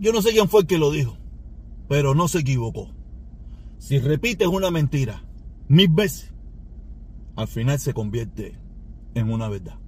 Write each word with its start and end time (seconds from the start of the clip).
Yo 0.00 0.12
no 0.12 0.22
sé 0.22 0.30
quién 0.30 0.48
fue 0.48 0.60
el 0.60 0.66
que 0.66 0.78
lo 0.78 0.92
dijo, 0.92 1.16
pero 1.88 2.14
no 2.14 2.28
se 2.28 2.38
equivocó. 2.38 2.88
Si 3.78 3.98
repites 3.98 4.46
una 4.46 4.70
mentira 4.70 5.24
mil 5.66 5.88
veces, 5.88 6.32
al 7.34 7.48
final 7.48 7.78
se 7.80 7.94
convierte 7.94 8.56
en 9.14 9.32
una 9.32 9.48
verdad. 9.48 9.78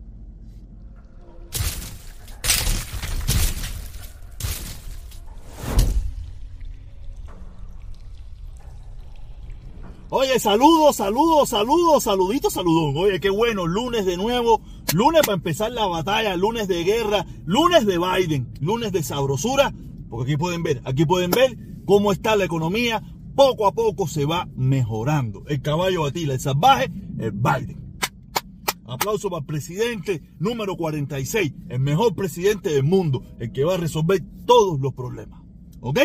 Oye, 10.13 10.41
saludos, 10.41 10.97
saludos, 10.97 11.51
saludos, 11.51 12.03
saluditos, 12.03 12.53
saludos. 12.53 12.97
Oye, 12.97 13.21
qué 13.21 13.31
bueno, 13.31 13.69
lunes 13.69 14.05
de 14.07 14.17
nuevo, 14.17 14.61
lunes 14.93 15.21
para 15.21 15.35
empezar 15.35 15.71
la 15.71 15.87
batalla, 15.87 16.37
lunes 16.37 16.67
de 16.67 16.83
guerra, 16.83 17.27
lunes 17.47 17.87
de 17.87 17.97
Biden, 17.97 18.53
lunes 18.61 18.91
de 18.91 19.05
sabrosura, 19.05 19.73
porque 20.11 20.33
aquí 20.33 20.37
pueden 20.37 20.63
ver, 20.63 20.83
aquí 20.85 21.07
pueden 21.07 21.31
ver 21.31 21.57
cómo 21.87 22.13
está 22.13 22.37
la 22.37 22.45
economía, 22.45 23.03
poco 23.35 23.67
a 23.67 23.73
poco 23.73 24.07
se 24.09 24.27
va 24.27 24.49
mejorando. 24.57 25.45
El 25.47 25.63
caballo 25.63 26.03
batila, 26.03 26.35
el 26.35 26.41
salvaje, 26.41 26.91
el 27.19 27.31
Biden. 27.31 27.81
Aplauso 28.87 29.31
para 29.31 29.41
el 29.41 29.47
presidente 29.47 30.21
número 30.41 30.77
46, 30.77 31.55
el 31.69 31.79
mejor 31.79 32.15
presidente 32.17 32.71
del 32.71 32.83
mundo, 32.83 33.23
el 33.39 33.53
que 33.53 33.65
va 33.65 33.75
a 33.75 33.79
resolver 33.79 34.21
todos 34.45 34.81
los 34.81 34.93
problemas. 34.93 35.41
¿Ok? 35.81 36.01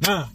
Nada. 0.00 0.32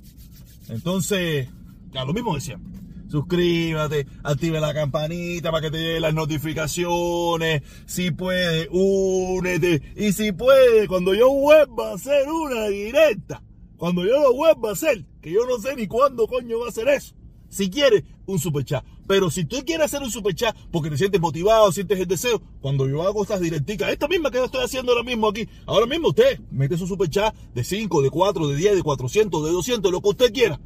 Entonces, 0.69 1.49
ya 1.91 2.05
lo 2.05 2.13
mismo 2.13 2.35
de 2.35 2.41
siempre 2.41 2.74
suscríbete, 3.07 4.07
active 4.23 4.59
la 4.59 4.73
campanita 4.73 5.51
para 5.51 5.61
que 5.61 5.71
te 5.71 5.77
lleguen 5.77 6.01
las 6.01 6.13
notificaciones. 6.13 7.63
Si 7.85 8.11
puede, 8.11 8.67
únete. 8.71 9.81
Y 9.95 10.13
si 10.13 10.31
puede, 10.31 10.87
cuando 10.87 11.13
yo 11.13 11.31
vuelva 11.31 11.91
a 11.91 11.95
hacer 11.95 12.27
una 12.29 12.67
directa, 12.67 13.43
cuando 13.77 14.03
yo 14.03 14.21
lo 14.21 14.33
vuelva 14.33 14.69
a 14.69 14.73
hacer, 14.73 15.05
que 15.21 15.31
yo 15.31 15.45
no 15.45 15.57
sé 15.57 15.75
ni 15.75 15.87
cuándo 15.87 16.27
coño 16.27 16.59
va 16.59 16.67
a 16.67 16.69
hacer 16.69 16.87
eso. 16.87 17.15
Si 17.49 17.69
quieres, 17.69 18.03
un 18.25 18.39
superchat. 18.39 18.83
Pero 19.07 19.29
si 19.29 19.45
tú 19.45 19.57
quieres 19.65 19.85
hacer 19.85 20.01
un 20.01 20.09
superchat 20.09 20.55
porque 20.71 20.89
te 20.89 20.97
sientes 20.97 21.21
motivado, 21.21 21.71
sientes 21.71 21.99
el 21.99 22.07
deseo, 22.07 22.41
cuando 22.59 22.87
yo 22.87 23.03
hago 23.03 23.21
estas 23.21 23.39
directicas, 23.39 23.91
esta 23.91 24.07
misma 24.07 24.31
que 24.31 24.37
yo 24.37 24.45
estoy 24.45 24.63
haciendo 24.63 24.91
ahora 24.91 25.03
mismo 25.03 25.27
aquí, 25.27 25.47
ahora 25.67 25.85
mismo 25.85 26.09
usted 26.09 26.39
mete 26.49 26.75
su 26.75 26.87
superchat 26.87 27.35
de 27.53 27.63
5, 27.63 28.01
de 28.01 28.09
4, 28.09 28.47
de 28.47 28.55
10, 28.55 28.75
de 28.75 28.81
400, 28.83 29.45
de 29.45 29.51
200, 29.51 29.91
lo 29.91 30.01
que 30.01 30.09
usted 30.09 30.33
quiera 30.33 30.59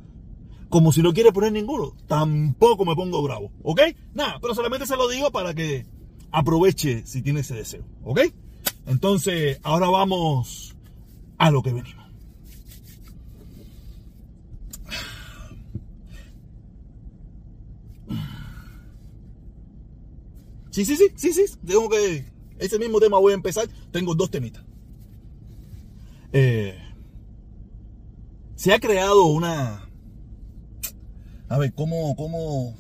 como 0.70 0.92
si 0.92 1.02
no 1.02 1.14
quiere 1.14 1.32
poner 1.32 1.52
ninguno, 1.52 1.96
tampoco 2.08 2.86
me 2.86 2.96
pongo 2.96 3.22
bravo, 3.24 3.52
¿ok? 3.64 3.82
Nada, 4.14 4.40
pero 4.40 4.54
solamente 4.54 4.86
se 4.86 4.96
lo 4.96 5.10
digo 5.10 5.32
para 5.32 5.54
que 5.54 5.86
aproveche 6.32 7.06
si 7.06 7.22
tiene 7.22 7.40
ese 7.40 7.56
deseo, 7.56 7.84
¿ok? 8.04 8.22
Entonces, 8.86 9.60
ahora 9.64 9.90
vamos 9.90 10.76
a 11.38 11.52
lo 11.52 11.64
que 11.64 11.74
venimos. 11.74 12.00
Sí, 20.72 20.86
sí, 20.86 20.96
sí, 20.96 21.08
sí, 21.16 21.34
sí, 21.34 21.44
tengo 21.66 21.90
que... 21.90 22.32
Ese 22.60 22.78
mismo 22.78 23.00
tema 23.00 23.18
voy 23.18 23.32
a 23.32 23.36
empezar, 23.36 23.68
tengo 23.92 24.14
dos 24.16 24.30
temitas. 24.30 24.64
Eh, 26.32 26.78
se 28.56 28.72
ha 28.74 28.80
creado 28.80 29.24
una 29.24 29.89
a 31.50 31.58
ver, 31.58 31.74
¿cómo, 31.74 32.16
cómo? 32.16 32.76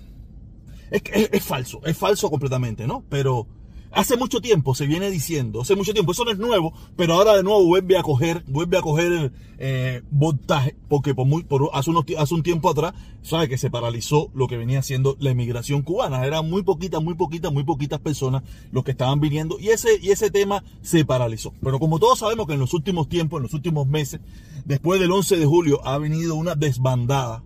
Es, 0.91 1.01
es, 1.11 1.29
es, 1.31 1.43
falso, 1.43 1.81
es 1.85 1.97
falso 1.97 2.29
completamente, 2.29 2.87
¿no? 2.87 3.03
Pero 3.09 3.47
hace 3.91 4.17
mucho 4.17 4.41
tiempo 4.41 4.75
se 4.75 4.85
viene 4.85 5.09
diciendo, 5.09 5.61
hace 5.61 5.75
mucho 5.75 5.93
tiempo, 5.93 6.11
eso 6.11 6.25
no 6.25 6.31
es 6.31 6.37
nuevo, 6.37 6.73
pero 6.95 7.15
ahora 7.15 7.35
de 7.35 7.43
nuevo 7.43 7.65
vuelve 7.65 7.97
a 7.97 8.03
coger, 8.03 8.43
vuelve 8.47 8.77
a 8.77 8.81
coger 8.81 9.31
eh, 9.57 10.01
voltaje, 10.11 10.75
porque 10.87 11.15
por 11.15 11.25
muy, 11.25 11.43
por, 11.43 11.69
hace, 11.73 11.89
unos, 11.89 12.05
hace 12.17 12.33
un 12.33 12.43
tiempo 12.43 12.69
atrás, 12.69 12.93
sabe 13.21 13.49
que 13.49 13.57
se 13.57 13.69
paralizó 13.69 14.29
lo 14.33 14.47
que 14.47 14.57
venía 14.57 14.81
siendo 14.81 15.17
la 15.19 15.31
emigración 15.31 15.81
cubana. 15.81 16.25
Eran 16.25 16.49
muy 16.49 16.63
poquitas, 16.63 17.01
muy 17.03 17.15
poquitas, 17.15 17.51
muy 17.51 17.63
poquitas 17.63 17.99
personas 17.99 18.43
los 18.71 18.83
que 18.83 18.91
estaban 18.91 19.19
viniendo 19.19 19.59
y 19.59 19.69
ese, 19.69 19.99
y 20.01 20.11
ese 20.11 20.31
tema 20.31 20.63
se 20.81 21.05
paralizó. 21.05 21.53
Pero 21.61 21.79
como 21.79 21.99
todos 21.99 22.19
sabemos 22.19 22.47
que 22.47 22.53
en 22.53 22.59
los 22.59 22.73
últimos 22.73 23.09
tiempos, 23.09 23.39
en 23.39 23.43
los 23.43 23.53
últimos 23.53 23.87
meses, 23.87 24.21
después 24.65 24.99
del 24.99 25.11
11 25.11 25.37
de 25.37 25.45
julio, 25.45 25.85
ha 25.85 25.97
venido 25.97 26.35
una 26.35 26.55
desbandada 26.55 27.43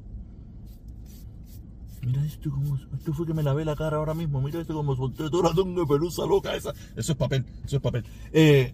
Mira 2.05 2.25
esto 2.25 2.51
como. 2.51 2.75
Esto 2.75 3.13
fue 3.13 3.25
que 3.25 3.33
me 3.33 3.43
lavé 3.43 3.63
la 3.65 3.75
cara 3.75 3.97
ahora 3.97 4.13
mismo. 4.13 4.41
Mira 4.41 4.59
esto 4.59 4.73
como 4.73 4.95
solté 4.95 5.29
toda 5.29 5.49
la 5.49 5.55
tunga 5.55 5.85
pelusa 5.85 6.25
loca 6.25 6.55
esa. 6.55 6.73
Eso 6.95 7.13
es 7.13 7.17
papel, 7.17 7.45
eso 7.65 7.77
es 7.77 7.81
papel. 7.81 8.03
Eh, 8.31 8.73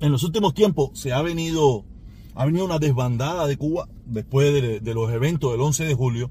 en 0.00 0.12
los 0.12 0.22
últimos 0.24 0.54
tiempos 0.54 0.90
se 0.94 1.12
ha 1.12 1.22
venido. 1.22 1.84
Ha 2.34 2.46
venido 2.46 2.64
una 2.64 2.80
desbandada 2.80 3.46
de 3.46 3.56
Cuba 3.56 3.88
después 4.06 4.52
de, 4.82 4.94
los 4.94 5.12
eventos 5.12 5.52
del 5.52 5.60
11 5.60 5.84
de 5.84 5.94
julio, 5.94 6.30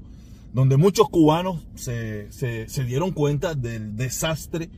donde 0.52 0.76
muchos 0.76 1.08
cubanos 1.08 1.62
se, 1.76 2.30
se, 2.30 2.68
se 2.68 2.84
dieron 2.84 3.12
cuenta 3.12 3.54
del 3.54 3.96
desastre, 3.96 4.68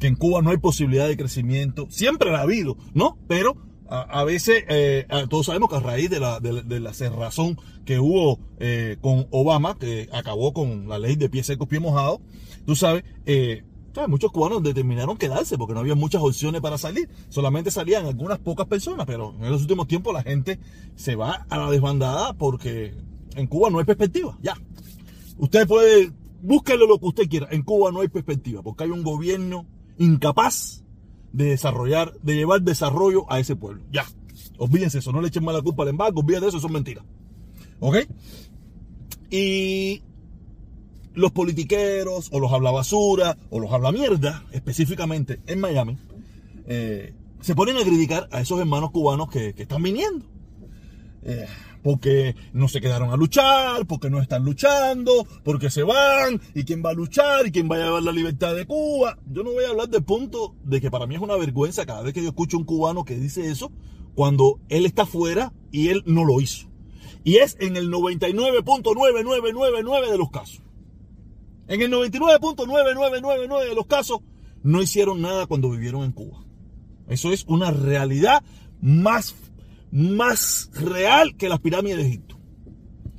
que 0.00 0.08
en 0.08 0.16
Cuba 0.16 0.42
no 0.42 0.50
hay 0.50 0.56
posibilidad 0.56 1.06
de 1.06 1.16
crecimiento. 1.16 1.86
Siempre 1.90 2.32
la 2.32 2.38
ha 2.38 2.42
habido, 2.42 2.76
¿no? 2.92 3.16
Pero 3.28 3.56
a, 3.88 4.24
veces, 4.24 4.64
eh, 4.68 5.06
todos 5.28 5.46
sabemos 5.46 5.68
que 5.68 5.76
a 5.76 5.80
raíz 5.80 6.10
de 6.10 6.20
la, 6.20 6.94
cerrazón 6.94 7.58
que 7.84 8.00
hubo 8.00 8.40
eh, 8.58 8.96
con 9.00 9.26
Obama, 9.30 9.78
que 9.78 10.08
acabó 10.12 10.52
con 10.52 10.88
la 10.88 10.98
ley 10.98 11.16
de 11.16 11.28
pies 11.28 11.46
secos, 11.46 11.68
pie 11.68 11.80
mojado, 11.80 12.20
tú 12.64 12.76
sabes, 12.76 13.04
eh, 13.26 13.62
muchos 14.08 14.32
cubanos 14.32 14.62
determinaron 14.62 15.16
quedarse 15.16 15.56
porque 15.58 15.74
no 15.74 15.80
había 15.80 15.94
muchas 15.94 16.22
opciones 16.22 16.60
para 16.60 16.78
salir. 16.78 17.08
Solamente 17.28 17.70
salían 17.70 18.06
algunas 18.06 18.38
pocas 18.38 18.66
personas, 18.66 19.06
pero 19.06 19.34
en 19.40 19.50
los 19.50 19.62
últimos 19.62 19.86
tiempos 19.86 20.14
la 20.14 20.22
gente 20.22 20.58
se 20.96 21.14
va 21.14 21.46
a 21.48 21.58
la 21.58 21.70
desbandada 21.70 22.32
porque 22.34 22.94
en 23.36 23.46
Cuba 23.46 23.70
no 23.70 23.78
hay 23.78 23.84
perspectiva. 23.84 24.36
Ya. 24.42 24.56
Usted 25.38 25.66
puede, 25.66 26.12
búsquelo 26.42 26.86
lo 26.86 26.98
que 26.98 27.06
usted 27.06 27.28
quiera. 27.28 27.48
En 27.50 27.62
Cuba 27.62 27.92
no 27.92 28.00
hay 28.00 28.08
perspectiva 28.08 28.62
porque 28.62 28.84
hay 28.84 28.90
un 28.90 29.02
gobierno 29.02 29.66
incapaz 29.98 30.83
de 31.34 31.46
desarrollar, 31.46 32.12
de 32.22 32.36
llevar 32.36 32.62
desarrollo 32.62 33.30
a 33.30 33.40
ese 33.40 33.56
pueblo. 33.56 33.82
Ya. 33.92 34.06
Olvídense 34.56 34.98
eso, 34.98 35.10
no 35.10 35.20
le 35.20 35.28
echen 35.28 35.44
mala 35.44 35.60
culpa 35.60 35.82
al 35.82 35.88
embargo, 35.88 36.20
olvídense 36.20 36.44
de 36.44 36.48
eso, 36.50 36.60
son 36.60 36.72
mentiras. 36.72 37.04
¿Ok? 37.80 37.96
Y 39.30 40.02
los 41.12 41.32
politiqueros, 41.32 42.28
o 42.32 42.38
los 42.38 42.52
habla 42.52 42.70
basura, 42.70 43.36
o 43.50 43.58
los 43.58 43.72
habla 43.72 43.90
mierda, 43.90 44.44
específicamente 44.52 45.40
en 45.46 45.58
Miami, 45.60 45.98
eh, 46.66 47.14
se 47.40 47.54
ponen 47.56 47.76
a 47.78 47.82
criticar 47.82 48.28
a 48.30 48.40
esos 48.40 48.60
hermanos 48.60 48.92
cubanos 48.92 49.28
que, 49.28 49.54
que 49.54 49.62
están 49.62 49.82
viniendo. 49.82 50.24
Eh, 51.22 51.46
porque 51.84 52.34
no 52.54 52.66
se 52.66 52.80
quedaron 52.80 53.10
a 53.10 53.16
luchar, 53.16 53.86
porque 53.86 54.08
no 54.08 54.22
están 54.22 54.42
luchando, 54.42 55.26
porque 55.44 55.68
se 55.68 55.82
van, 55.82 56.40
y 56.54 56.64
quién 56.64 56.82
va 56.82 56.88
a 56.90 56.94
luchar, 56.94 57.46
y 57.46 57.52
quién 57.52 57.70
va 57.70 57.76
a 57.76 57.80
llevar 57.80 58.02
la 58.02 58.10
libertad 58.10 58.54
de 58.54 58.66
Cuba. 58.66 59.18
Yo 59.30 59.42
no 59.44 59.52
voy 59.52 59.64
a 59.64 59.68
hablar 59.68 59.90
del 59.90 60.02
punto 60.02 60.56
de 60.64 60.80
que 60.80 60.90
para 60.90 61.06
mí 61.06 61.14
es 61.14 61.20
una 61.20 61.36
vergüenza 61.36 61.84
cada 61.84 62.00
vez 62.00 62.14
que 62.14 62.22
yo 62.22 62.30
escucho 62.30 62.56
a 62.56 62.60
un 62.60 62.64
cubano 62.64 63.04
que 63.04 63.16
dice 63.16 63.50
eso, 63.50 63.70
cuando 64.14 64.60
él 64.70 64.86
está 64.86 65.04
fuera 65.04 65.52
y 65.70 65.90
él 65.90 66.02
no 66.06 66.24
lo 66.24 66.40
hizo. 66.40 66.70
Y 67.22 67.36
es 67.36 67.58
en 67.60 67.76
el 67.76 67.92
99.9999 67.92 70.10
de 70.10 70.16
los 70.16 70.30
casos. 70.30 70.62
En 71.68 71.82
el 71.82 71.92
99.9999 71.92 73.68
de 73.68 73.74
los 73.74 73.84
casos 73.84 74.20
no 74.62 74.80
hicieron 74.80 75.20
nada 75.20 75.46
cuando 75.46 75.68
vivieron 75.68 76.02
en 76.02 76.12
Cuba. 76.12 76.46
Eso 77.08 77.30
es 77.30 77.44
una 77.46 77.70
realidad 77.70 78.42
más 78.80 79.34
más 79.94 80.70
real 80.74 81.36
que 81.36 81.48
las 81.48 81.60
pirámides 81.60 81.98
de 81.98 82.06
Egipto. 82.08 82.36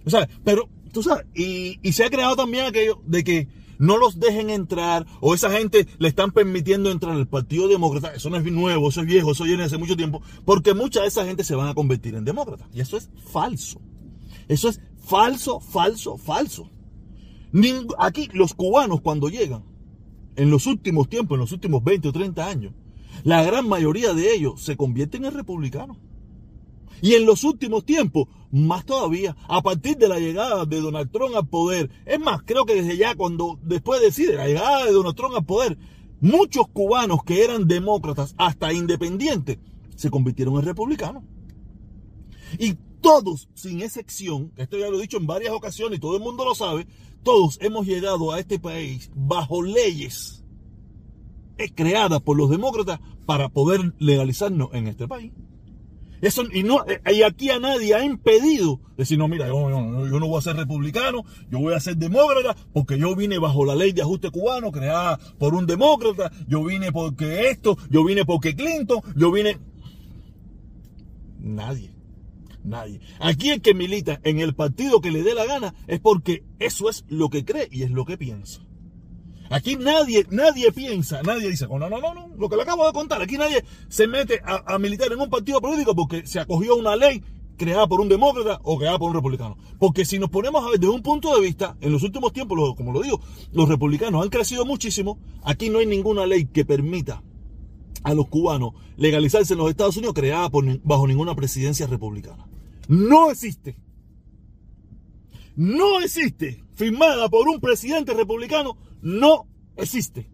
O 0.06 0.09
sea, 0.09 0.28
pero, 0.44 0.69
tú 0.91 1.02
sabes, 1.02 1.25
y, 1.34 1.80
se 1.94 2.03
ha 2.03 2.09
creado 2.09 2.36
también 2.36 2.66
aquello 2.66 3.02
de 3.06 3.24
que 3.24 3.47
no 3.80 3.97
los 3.97 4.19
dejen 4.19 4.50
entrar 4.50 5.06
o 5.22 5.34
esa 5.34 5.50
gente 5.52 5.88
le 6.00 6.09
están 6.09 6.31
permitiendo 6.31 6.91
entrar 6.91 7.16
al 7.16 7.28
Partido 7.30 7.69
Demócrata. 7.69 8.13
Eso 8.13 8.30
no 8.30 8.36
es 8.36 8.44
nuevo, 8.44 8.90
eso 8.90 9.02
es 9.02 9.08
viejo, 9.08 9.31
eso 9.31 9.46
viene 9.46 9.63
hace 9.63 9.78
mucho 9.78 9.96
tiempo, 9.96 10.22
porque 10.44 10.74
mucha 10.74 11.02
de 11.02 11.08
esa 11.08 11.25
gente 11.25 11.46
se 11.46 11.56
van 11.56 11.69
a 11.69 11.74
convertir 11.74 12.13
en 12.16 12.25
demócratas. 12.25 12.68
Y 12.74 12.81
eso 12.81 12.98
es 12.98 13.10
falso. 13.31 13.80
Eso 14.50 14.68
es 14.68 14.81
falso, 15.00 15.62
falso, 15.62 16.18
falso. 16.18 16.69
aquí 17.98 18.30
los 18.33 18.54
cubanos 18.54 19.00
cuando 19.00 19.30
llegan, 19.30 19.63
en 20.36 20.50
los 20.50 20.68
últimos 20.68 21.07
tiempos, 21.07 21.38
en 21.38 21.39
los 21.39 21.54
últimos 21.54 21.81
20 21.86 22.10
o 22.10 22.12
30 22.12 22.45
años, 22.45 22.74
la 23.24 23.44
gran 23.44 23.68
mayoría 23.69 24.13
de 24.13 24.33
ellos 24.36 24.62
se 24.62 24.75
convierten 24.75 25.24
en 25.24 25.33
republicanos. 25.33 25.98
Y 27.06 27.13
en 27.13 27.28
los 27.28 27.44
últimos 27.44 27.86
tiempos, 27.86 28.30
más 28.50 28.84
todavía, 28.84 29.38
a 29.48 29.62
partir 29.62 29.96
de 29.96 30.07
la 30.07 30.18
llegada 30.18 30.66
de 30.66 30.81
Donald 30.81 31.12
Trump 31.12 31.36
al 31.36 31.48
poder, 31.48 31.92
es 32.04 32.19
más, 32.19 32.42
creo 32.44 32.66
que 32.66 32.74
desde 32.74 32.98
ya 32.98 33.13
cuando 33.13 33.60
después 33.62 34.02
decide 34.02 34.34
la 34.34 34.48
llegada 34.48 34.86
de 34.86 34.92
Donald 34.92 35.16
Trump 35.16 35.36
al 35.36 35.46
poder, 35.46 35.78
muchos 36.19 36.68
cubanos 36.74 37.24
que 37.24 37.44
eran 37.44 37.68
demócratas, 37.68 38.34
hasta 38.40 38.74
independientes, 38.74 39.60
se 39.96 40.10
convirtieron 40.10 40.56
en 40.56 40.63
republicanos. 40.63 41.22
Y 42.57 42.74
todos, 43.02 43.50
sin 43.54 43.84
excepción, 43.84 44.51
esto 44.58 44.75
ya 44.80 44.90
lo 44.90 44.98
he 44.98 45.01
dicho 45.04 45.18
en 45.18 45.28
varias 45.28 45.54
ocasiones 45.54 46.00
y 46.00 46.01
todo 46.01 46.18
el 46.18 46.24
mundo 46.24 46.44
lo 46.44 46.56
sabe, 46.56 46.88
todos 47.22 47.60
hemos 47.62 47.86
llegado 47.86 48.31
a 48.31 48.40
este 48.40 48.58
país 48.58 49.12
bajo 49.13 49.62
leyes 49.62 50.44
creadas 51.75 52.19
por 52.22 52.36
los 52.36 52.50
demócratas 52.50 53.00
para 53.28 53.50
poder 53.50 53.94
legalizarnos 54.00 54.69
en 54.74 54.88
este 54.88 55.08
país. 55.08 55.34
Eso, 56.21 56.44
y, 56.51 56.63
no, 56.63 56.83
y 57.12 57.23
aquí 57.23 57.50
a 57.50 57.59
nadie 57.59 57.94
ha 57.94 58.03
impedido 58.03 58.79
decir, 58.97 59.17
no, 59.17 59.27
mira, 59.27 59.47
yo, 59.47 59.69
yo, 59.69 60.19
no 60.19 60.27
voy 60.27 60.38
a 60.38 60.41
ser 60.41 60.56
republicano, 60.56 61.23
yo 61.50 61.59
voy 61.59 61.73
a 61.73 61.79
ser 61.79 61.97
demócrata, 61.97 62.56
porque 62.73 62.97
yo 62.97 63.15
vine 63.15 63.38
bajo 63.38 63.65
la 63.65 63.75
ley 63.75 63.91
de 63.91 64.01
ajuste 64.01 64.31
cubano 64.31 64.71
creada 64.71 65.19
por 65.38 65.53
un 65.53 65.65
demócrata, 65.65 66.31
yo 66.47 66.63
vine 66.63 66.91
porque 66.91 67.50
esto, 67.50 67.77
yo 67.89 68.03
vine 68.03 68.25
porque 68.25 68.56
Clinton, 68.56 69.01
yo 69.15 69.31
vine... 69.31 69.59
Nadie. 71.39 71.91
Nadie. 72.63 73.00
Aquí 73.19 73.51
el 73.51 73.62
que 73.62 73.75
milita 73.75 74.19
en 74.23 74.39
el 74.39 74.56
partido 74.56 75.00
que 75.00 75.12
le 75.12 75.21
dé 75.21 75.35
la 75.35 75.45
gana 75.45 75.75
es 75.88 76.00
porque 76.00 76.44
eso 76.57 76.89
es 76.89 77.06
lo 77.07 77.29
que 77.29 77.45
cree 77.45 77.67
y 77.71 77.83
es 77.83 77.91
lo 77.91 78.06
que 78.06 78.17
piensa. 78.17 78.62
Aquí 79.50 79.75
nadie, 79.75 80.25
nadie 80.30 80.71
piensa, 80.71 81.21
nadie 81.21 81.50
dice, 81.50 81.68
no, 81.68 81.77
no, 81.77 81.89
no, 81.89 82.13
no, 82.13 82.30
lo 82.38 82.50
que 82.50 82.56
le 82.56 82.63
acabo 82.63 82.86
de 82.86 82.94
contar, 82.94 83.21
aquí 83.21 83.38
nadie 83.38 83.63
se 83.89 84.07
mete 84.07 84.42
a, 84.44 84.77
militar 84.80 85.12
en 85.12 85.19
un 85.19 85.30
partido 85.30 85.62
político 85.62 85.95
porque 85.95 86.25
se 86.25 86.39
acogió 86.39 86.74
a 86.74 86.77
una 86.77 86.95
ley 86.95 87.24
creada 87.57 87.88
por 87.88 88.01
un 88.01 88.09
demócrata 88.09 88.59
o 88.63 88.77
creada 88.77 88.97
por 88.97 89.09
un 89.09 89.15
republicano. 89.15 89.57
Porque 89.80 90.03
si 90.03 90.19
nos 90.19 90.30
ponemos 90.30 90.63
a 90.63 90.71
ver 90.71 90.80
desde 90.80 90.94
un 90.94 91.01
punto 91.01 91.33
de 91.33 91.42
vista, 91.42 91.77
en 91.80 91.92
los 91.92 92.03
últimos 92.03 92.33
tiempos, 92.33 92.75
como 92.75 92.92
lo 92.92 93.01
digo, 93.01 93.21
los 93.53 93.69
republicanos 93.69 94.24
han 94.24 94.30
crecido 94.30 94.65
muchísimo, 94.65 95.19
aquí 95.44 95.69
no 95.69 95.80
hay 95.80 95.86
ninguna 95.86 96.25
ley 96.25 96.45
que 96.45 96.65
permita 96.65 97.21
a 98.03 98.13
los 98.13 98.27
cubanos 98.27 98.74
legalizarse 98.98 99.53
en 99.53 99.59
los 99.59 99.69
Estados 99.69 99.98
Unidos 99.98 100.15
creada 100.15 100.50
bajo 100.83 101.07
ninguna 101.07 101.36
presidencia 101.36 101.88
republicana. 101.88 102.48
No 102.88 103.31
existe. 103.31 103.77
No 105.56 106.01
existe 106.01 106.63
firmada 106.74 107.30
por 107.30 107.48
un 107.48 107.59
presidente 107.59 108.13
republicano 108.13 108.77
no 109.06 109.46
existe. 109.78 110.28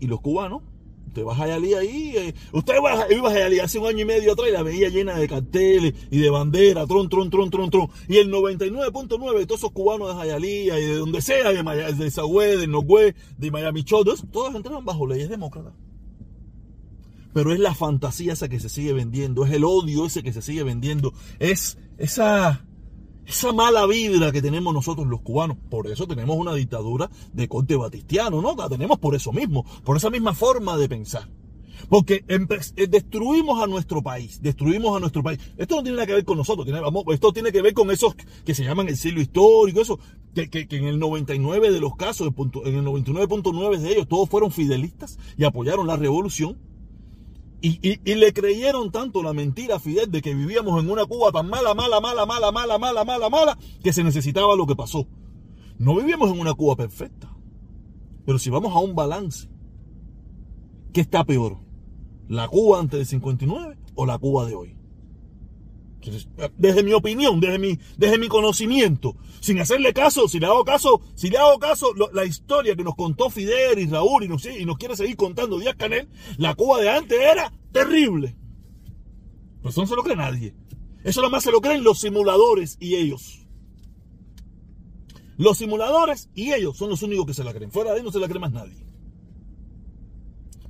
Y 0.00 0.08
los 0.08 0.20
cubanos, 0.20 0.62
usted 1.06 1.24
va 1.24 1.32
a 1.34 1.36
Jayalí 1.36 1.74
ahí, 1.74 2.16
eh, 2.16 2.34
usted 2.52 2.74
iba 2.76 2.92
a 3.28 3.32
Jayalí 3.32 3.60
hace 3.60 3.78
un 3.78 3.86
año 3.86 4.00
y 4.00 4.04
medio 4.04 4.32
atrás 4.32 4.48
y 4.48 4.52
la 4.52 4.64
veía 4.64 4.88
llena 4.88 5.14
de 5.14 5.28
carteles 5.28 5.94
y 6.10 6.18
de 6.18 6.30
bandera, 6.30 6.84
tron, 6.86 7.08
tron, 7.08 7.30
tron, 7.30 7.48
tron, 7.48 7.70
tron. 7.70 7.88
Y 8.08 8.16
el 8.16 8.28
99.9 8.32 9.38
de 9.38 9.46
todos 9.46 9.60
esos 9.60 9.70
cubanos 9.70 10.08
de 10.08 10.14
Jayalía 10.14 10.80
y 10.80 10.86
de 10.86 10.96
donde 10.96 11.22
sea, 11.22 11.52
de, 11.52 11.62
Maya, 11.62 11.92
de 11.92 12.10
de 12.56 12.66
Nogüe, 12.66 13.14
de 13.36 13.50
Miami 13.52 13.84
todos, 13.84 14.24
todos 14.32 14.52
entraron 14.56 14.84
bajo 14.84 15.06
leyes 15.06 15.28
demócratas. 15.28 15.74
Pero 17.32 17.52
es 17.52 17.60
la 17.60 17.72
fantasía 17.72 18.32
esa 18.32 18.48
que 18.48 18.58
se 18.58 18.68
sigue 18.68 18.92
vendiendo, 18.92 19.44
es 19.44 19.52
el 19.52 19.62
odio 19.62 20.06
ese 20.06 20.24
que 20.24 20.32
se 20.32 20.42
sigue 20.42 20.64
vendiendo, 20.64 21.12
es 21.38 21.78
esa 21.98 22.64
esa 23.28 23.52
mala 23.52 23.86
vibra 23.86 24.32
que 24.32 24.40
tenemos 24.40 24.72
nosotros 24.72 25.06
los 25.06 25.20
cubanos. 25.20 25.58
Por 25.68 25.86
eso 25.86 26.06
tenemos 26.06 26.36
una 26.36 26.54
dictadura 26.54 27.10
de 27.32 27.46
corte 27.46 27.76
batistiano, 27.76 28.40
¿no? 28.40 28.56
La 28.56 28.68
tenemos 28.68 28.98
por 28.98 29.14
eso 29.14 29.32
mismo, 29.32 29.64
por 29.84 29.98
esa 29.98 30.08
misma 30.08 30.34
forma 30.34 30.78
de 30.78 30.88
pensar. 30.88 31.28
Porque 31.90 32.24
eh, 32.26 32.86
destruimos 32.88 33.62
a 33.62 33.66
nuestro 33.66 34.02
país, 34.02 34.40
destruimos 34.42 34.96
a 34.96 35.00
nuestro 35.00 35.22
país. 35.22 35.38
Esto 35.58 35.76
no 35.76 35.82
tiene 35.82 35.96
nada 35.96 36.06
que 36.06 36.14
ver 36.14 36.24
con 36.24 36.38
nosotros, 36.38 36.66
esto 37.12 37.32
tiene 37.32 37.52
que 37.52 37.62
ver 37.62 37.74
con 37.74 37.90
esos 37.90 38.16
que 38.44 38.54
se 38.54 38.64
llaman 38.64 38.88
el 38.88 38.96
siglo 38.96 39.20
histórico, 39.20 39.80
eso, 39.80 40.00
que, 40.34 40.48
que 40.48 40.76
en 40.76 40.86
el 40.86 40.98
99 40.98 41.70
de 41.70 41.80
los 41.80 41.96
casos, 41.96 42.32
en 42.64 42.74
el 42.74 42.84
99.9 42.84 43.78
de 43.78 43.92
ellos, 43.92 44.08
todos 44.08 44.28
fueron 44.28 44.50
fidelistas 44.50 45.18
y 45.36 45.44
apoyaron 45.44 45.86
la 45.86 45.96
revolución. 45.96 46.56
Y, 47.60 48.14
le 48.14 48.32
creyeron 48.32 48.92
tanto 48.92 49.22
la 49.22 49.32
mentira 49.32 49.76
a 49.76 49.80
Fidel 49.80 50.10
de 50.10 50.22
que 50.22 50.34
vivíamos 50.34 50.80
en 50.82 50.90
una 50.90 51.04
Cuba 51.06 51.32
tan 51.32 51.48
mala, 51.48 51.74
mala, 51.74 52.00
mala, 52.00 52.24
mala, 52.24 52.52
mala, 52.52 52.78
mala, 52.78 53.04
mala, 53.04 53.28
mala, 53.28 53.58
que 53.82 53.92
se 53.92 54.04
necesitaba 54.04 54.54
lo 54.54 54.66
que 54.66 54.76
pasó. 54.76 55.08
No 55.78 55.96
vivíamos 55.96 56.30
en 56.30 56.38
una 56.38 56.54
Cuba 56.54 56.76
perfecta. 56.76 57.34
Pero 58.24 58.38
si 58.38 58.50
vamos 58.50 58.74
a 58.74 58.78
un 58.78 58.94
balance, 58.94 59.48
¿qué 60.92 61.00
está 61.00 61.24
peor? 61.24 61.58
¿La 62.28 62.46
Cuba 62.46 62.78
antes 62.78 62.98
del 62.98 63.06
59 63.06 63.76
o 63.94 64.06
la 64.06 64.18
Cuba 64.18 64.46
de 64.46 64.54
hoy? 64.54 64.76
Desde 66.56 66.82
mi 66.82 66.92
opinión, 66.92 67.40
desde 67.40 67.58
mi, 67.58 67.78
desde 67.96 68.18
mi 68.18 68.28
conocimiento, 68.28 69.16
sin 69.40 69.58
hacerle 69.60 69.92
caso, 69.92 70.28
si 70.28 70.38
le 70.38 70.46
hago 70.46 70.64
caso, 70.64 71.00
si 71.14 71.28
le 71.28 71.38
hago 71.38 71.58
caso, 71.58 71.88
la 72.12 72.24
historia 72.24 72.76
que 72.76 72.84
nos 72.84 72.94
contó 72.94 73.30
Fidel 73.30 73.78
y 73.78 73.86
Raúl 73.86 74.24
y 74.24 74.28
nos, 74.28 74.44
y 74.46 74.64
nos 74.64 74.78
quiere 74.78 74.96
seguir 74.96 75.16
contando 75.16 75.58
Díaz 75.58 75.76
Canel, 75.76 76.08
la 76.36 76.54
Cuba 76.54 76.80
de 76.80 76.90
antes 76.90 77.18
era 77.20 77.52
terrible. 77.72 78.36
Pero 79.58 79.70
eso 79.70 79.80
no 79.80 79.86
se 79.86 79.96
lo 79.96 80.02
cree 80.02 80.16
nadie. 80.16 80.54
Eso 81.04 81.20
nada 81.20 81.30
más 81.30 81.44
se 81.44 81.52
lo 81.52 81.60
creen 81.60 81.84
los 81.84 82.00
simuladores 82.00 82.76
y 82.80 82.96
ellos. 82.96 83.46
Los 85.36 85.58
simuladores 85.58 86.30
y 86.34 86.52
ellos 86.52 86.76
son 86.76 86.90
los 86.90 87.02
únicos 87.02 87.26
que 87.26 87.34
se 87.34 87.44
la 87.44 87.54
creen. 87.54 87.70
Fuera 87.70 87.92
de 87.92 87.98
ahí 87.98 88.04
no 88.04 88.10
se 88.10 88.18
la 88.18 88.28
cree 88.28 88.40
más 88.40 88.52
nadie. 88.52 88.87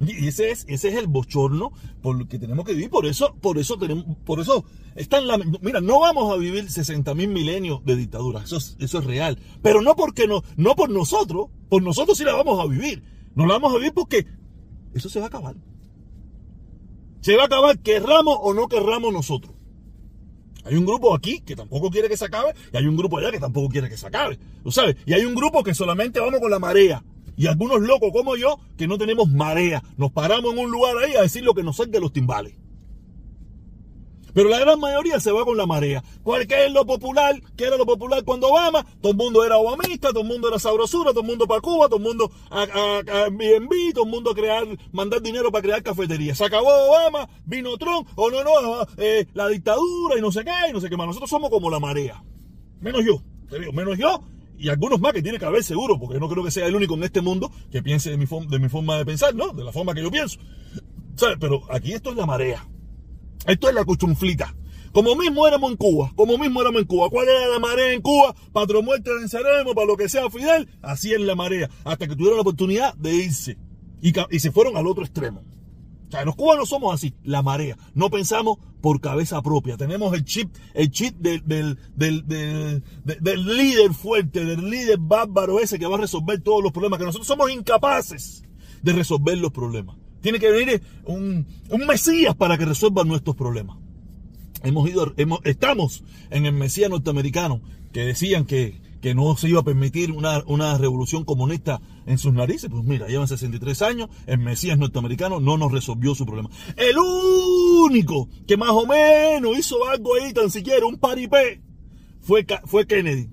Y 0.00 0.29
ese 0.29 0.50
es, 0.50 0.65
ese 0.69 0.89
es 0.89 0.95
el 0.95 1.09
bochorno 1.09 1.73
por 2.03 2.21
el 2.21 2.29
que 2.29 2.39
tenemos 2.39 2.65
que 2.65 2.73
vivir. 2.73 2.91
Por 2.91 3.06
eso, 3.06 3.35
por 3.41 3.59
eso 3.59 3.77
tenemos, 3.79 4.05
por 4.25 4.41
eso 4.41 4.65
está 4.95 5.19
en 5.19 5.27
la, 5.27 5.39
mira, 5.39 5.81
no 5.81 6.00
vamos 6.00 6.33
a 6.33 6.37
vivir 6.37 6.71
60 6.71 7.15
mil 7.15 7.29
milenios 7.29 7.85
de 7.85 7.97
dictadura. 7.97 8.43
Eso 8.43 8.56
es, 8.59 8.77
eso 8.79 8.99
es 8.99 9.05
real. 9.05 9.39
Pero 9.62 9.83
no 9.83 9.97
porque 9.97 10.29
no, 10.29 10.43
no 10.56 10.77
por 10.77 10.91
nosotros. 10.91 11.49
Por 11.69 11.83
nosotros 11.83 12.17
sí 12.17 12.25
la 12.25 12.35
vamos 12.35 12.61
a 12.61 12.67
vivir. 12.67 13.03
No 13.35 13.47
la 13.47 13.55
vamos 13.55 13.73
a 13.73 13.79
vivir 13.79 13.93
porque 13.93 14.27
eso 14.95 15.09
se 15.09 15.19
va 15.19 15.27
a 15.27 15.29
acabar. 15.29 15.56
Se 17.21 17.37
va 17.37 17.43
a 17.43 17.47
acabar, 17.47 17.79
querramos 17.81 18.39
o 18.41 18.55
no 18.55 18.69
querramos 18.69 19.12
nosotros. 19.12 19.55
Hay 20.65 20.77
un 20.77 20.85
grupo 20.85 21.15
aquí 21.15 21.41
que 21.41 21.56
tampoco 21.56 21.91
quiere 21.91 22.09
que 22.09 22.17
se 22.17 22.27
acabe 22.27 22.55
y 22.73 22.77
hay 22.77 22.87
un 22.87 22.97
grupo 22.97 23.19
allá 23.19 23.31
que 23.31 23.41
tampoco 23.41 23.69
quiere 23.69 23.89
que 23.89 23.97
se 23.97 24.06
acabe. 24.06 24.39
¿Tú 24.62 24.71
sabes? 24.71 24.97
Y 25.06 25.15
hay 25.15 25.25
un 25.25 25.35
grupo 25.35 25.65
que 25.65 25.75
solamente 25.75 26.21
vamos 26.21 26.41
con 26.41 26.50
la 26.50 26.59
marea. 26.59 27.03
Y 27.38 27.46
algunos 27.46 27.81
locos 27.81 28.11
como 28.12 28.37
yo 28.37 28.58
que 28.76 28.88
no 28.88 28.99
tenemos 28.99 29.31
marea. 29.31 29.82
Nos 29.96 30.11
paramos 30.11 30.52
en 30.52 30.58
un 30.58 30.70
lugar 30.73 30.99
ahí 30.99 31.14
a 31.14 31.23
decir 31.23 31.44
lo 31.44 31.55
que 31.55 31.62
nos 31.62 31.76
salga 31.76 32.00
los 32.00 32.12
timbales. 32.12 32.55
Pero 34.35 34.50
la 34.50 34.58
gran 34.58 34.79
mayoría 34.79 35.20
se 35.20 35.32
va 35.32 35.44
con 35.44 35.56
la 35.56 35.67
marea. 35.67 36.02
¿Cuál 36.23 36.43
es 36.43 36.73
lo 36.73 36.85
popular? 36.85 37.40
¿Qué 37.56 37.64
era 37.64 37.76
lo 37.76 37.87
popular 37.87 38.25
cuando 38.25 38.49
Obama? 38.49 38.85
Todo 39.00 39.12
el 39.12 39.19
mundo 39.19 39.44
era 39.44 39.56
obamista, 39.56 40.11
todo 40.11 40.20
el 40.20 40.29
mundo 40.29 40.49
era 40.49 40.58
sabrosura, 40.58 41.11
todo 41.11 41.23
el 41.23 41.26
mundo 41.26 41.46
para 41.46 41.61
Cuba, 41.61 41.87
todo 41.87 41.96
el 41.96 42.02
mundo 42.02 42.31
a, 42.50 42.62
a, 42.62 43.02
todo 43.02 44.05
el 44.05 44.11
mundo 44.11 44.31
a 44.31 44.35
crear, 44.35 44.67
mandar 44.93 45.23
dinero 45.23 45.50
para 45.50 45.62
crear 45.62 45.82
cafeterías. 45.82 46.38
Se 46.38 46.44
acabó 46.44 46.69
Obama, 46.69 47.29
vino 47.46 47.76
Trump, 47.79 48.06
o 48.17 48.31
no, 48.31 48.43
no, 48.43 48.87
eh, 48.96 49.26
la 49.35 49.49
dictadura 49.49 50.19
y 50.19 50.20
no 50.20 50.31
sé 50.31 50.44
qué, 50.44 50.70
y 50.70 50.73
no 50.73 50.81
sé 50.81 50.88
qué 50.88 50.96
más. 50.96 51.06
Nosotros 51.06 51.31
somos 51.31 51.50
como 51.50 51.70
la 51.70 51.81
marea. 51.81 52.23
Menos 52.81 53.05
yo, 53.05 53.23
te 53.49 53.58
digo, 53.58 53.73
menos 53.73 53.96
yo 53.96 54.20
y 54.59 54.69
algunos 54.69 55.01
más 55.01 55.13
que 55.13 55.23
tiene 55.23 55.39
que 55.39 55.45
haber 55.45 55.63
seguro, 55.63 55.99
porque 55.99 56.19
no 56.19 56.29
creo 56.29 56.45
que 56.45 56.51
sea 56.51 56.67
el 56.67 56.75
único 56.75 56.95
en 56.95 57.05
este 57.05 57.21
mundo 57.21 57.51
que 57.71 57.83
piense 57.83 58.11
de 58.11 58.17
mi, 58.17 58.27
de 58.27 58.59
mi 58.59 58.69
forma 58.69 58.97
de 58.97 59.07
pensar, 59.07 59.35
¿no? 59.35 59.53
De 59.53 59.65
la 59.65 59.73
forma 59.73 59.95
que 59.95 60.03
yo 60.03 60.11
pienso. 60.11 60.39
¿Sabes? 61.15 61.37
Pero 61.41 61.63
aquí 61.71 61.93
esto 61.93 62.11
es 62.11 62.17
la 62.17 62.27
marea. 62.27 62.67
Esto 63.47 63.69
es 63.69 63.75
la 63.75 63.85
cuchunflita. 63.85 64.55
Como 64.93 65.15
mismo 65.15 65.47
éramos 65.47 65.71
en 65.71 65.77
Cuba, 65.77 66.12
como 66.17 66.38
mismo 66.38 66.61
éramos 66.61 66.81
en 66.81 66.87
Cuba. 66.87 67.09
¿Cuál 67.11 67.29
era 67.29 67.47
la 67.49 67.59
marea 67.59 67.93
en 67.93 68.00
Cuba? 68.00 68.35
Patrón 68.53 68.85
muerte 68.85 69.11
venceremos, 69.15 69.75
para 69.75 69.87
lo 69.87 69.97
que 69.97 70.09
sea 70.09 70.31
Fidel. 70.31 70.69
Así 70.83 71.12
es 71.12 71.21
la 71.21 71.35
marea. 71.35 71.69
Hasta 71.85 72.09
que 72.09 72.17
tuvieron 72.17 72.37
la 72.37 72.43
oportunidad 72.43 72.95
de 72.95 73.15
irse. 73.15 73.59
Y 74.00 74.38
se 74.41 74.50
fueron 74.50 74.77
al 74.77 74.87
otro 74.87 75.05
extremo. 75.05 75.43
O 76.09 76.11
sea, 76.11 76.25
los 76.25 76.37
cubanos 76.37 76.71
somos 76.71 76.95
así, 76.95 77.15
la 77.23 77.43
marea. 77.43 77.77
No 77.95 78.09
pensamos 78.09 78.59
por 78.81 79.00
cabeza 79.00 79.43
propia. 79.43 79.77
Tenemos 79.77 80.15
el 80.15 80.25
chip, 80.25 80.55
el 80.73 80.91
chip 80.91 81.17
del, 81.19 81.47
del, 81.47 81.79
del, 81.95 82.27
del, 83.05 83.47
líder 83.57 83.93
fuerte, 83.93 84.45
del 84.45 84.71
líder 84.71 84.99
bárbaro 84.99 85.61
ese 85.61 85.79
que 85.79 85.87
va 85.87 85.97
a 85.97 86.00
resolver 86.00 86.41
todos 86.41 86.62
los 86.62 86.73
problemas, 86.73 86.99
que 86.99 87.05
nosotros 87.05 87.27
somos 87.27 87.50
incapaces 87.50 88.43
de 88.83 88.93
resolver 88.95 89.37
los 89.37 89.53
problemas. 89.53 89.97
Tiene 90.23 90.38
que 90.38 90.50
venir 90.50 90.83
un, 91.05 91.47
un 91.71 91.87
Mesías 91.87 92.35
para 92.35 92.57
que 92.57 92.65
resuelva 92.65 93.05
nuestros 93.05 93.37
problemas. 93.37 93.77
Hemos 94.62 94.88
ido, 94.88 95.12
hemos, 95.19 95.41
estamos 95.45 96.05
en 96.31 96.47
el 96.47 96.53
Mesías 96.53 96.91
norteamericano 96.91 97.61
que 97.93 98.00
decían 98.00 98.47
que, 98.47 98.81
que 99.00 99.14
no 99.14 99.37
se 99.37 99.49
iba 99.49 99.61
a 99.61 99.64
permitir 99.64 100.12
una, 100.12 100.43
una, 100.47 100.76
revolución 100.76 101.25
comunista 101.25 101.81
en 102.07 102.19
sus 102.19 102.33
narices. 102.33 102.71
Pues 102.71 102.85
mira, 102.85 103.07
llevan 103.07 103.28
63 103.28 103.83
años, 103.83 104.09
el 104.26 104.38
Mesías 104.38 104.78
norteamericano 104.78 105.40
no 105.40 105.57
nos 105.57 105.73
resolvió 105.73 106.14
su 106.14 106.26
problema. 106.26 106.50
El 106.76 106.97
único 106.99 108.28
que 108.47 108.57
más 108.57 108.71
o 108.71 108.87
menos 108.87 109.59
hizo 109.59 109.76
algo 109.88 110.14
ahí, 110.14 110.33
tan 110.33 110.50
siquiera 110.50 110.87
un 110.87 110.99
paripé, 110.99 111.62
fue, 112.21 112.47
fue 112.64 112.87
Kennedy. 112.87 113.31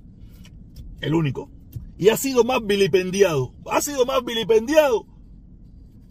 El 1.01 1.13
único. 1.13 1.49
Y 1.97 2.09
ha 2.09 2.17
sido 2.17 2.43
más 2.43 2.65
vilipendiado, 2.65 3.53
ha 3.71 3.81
sido 3.81 4.05
más 4.05 4.23
vilipendiado 4.23 5.05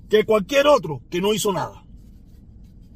que 0.09 0.25
cualquier 0.25 0.67
otro 0.67 1.03
que 1.11 1.21
no 1.21 1.35
hizo 1.35 1.53
nada 1.53 1.85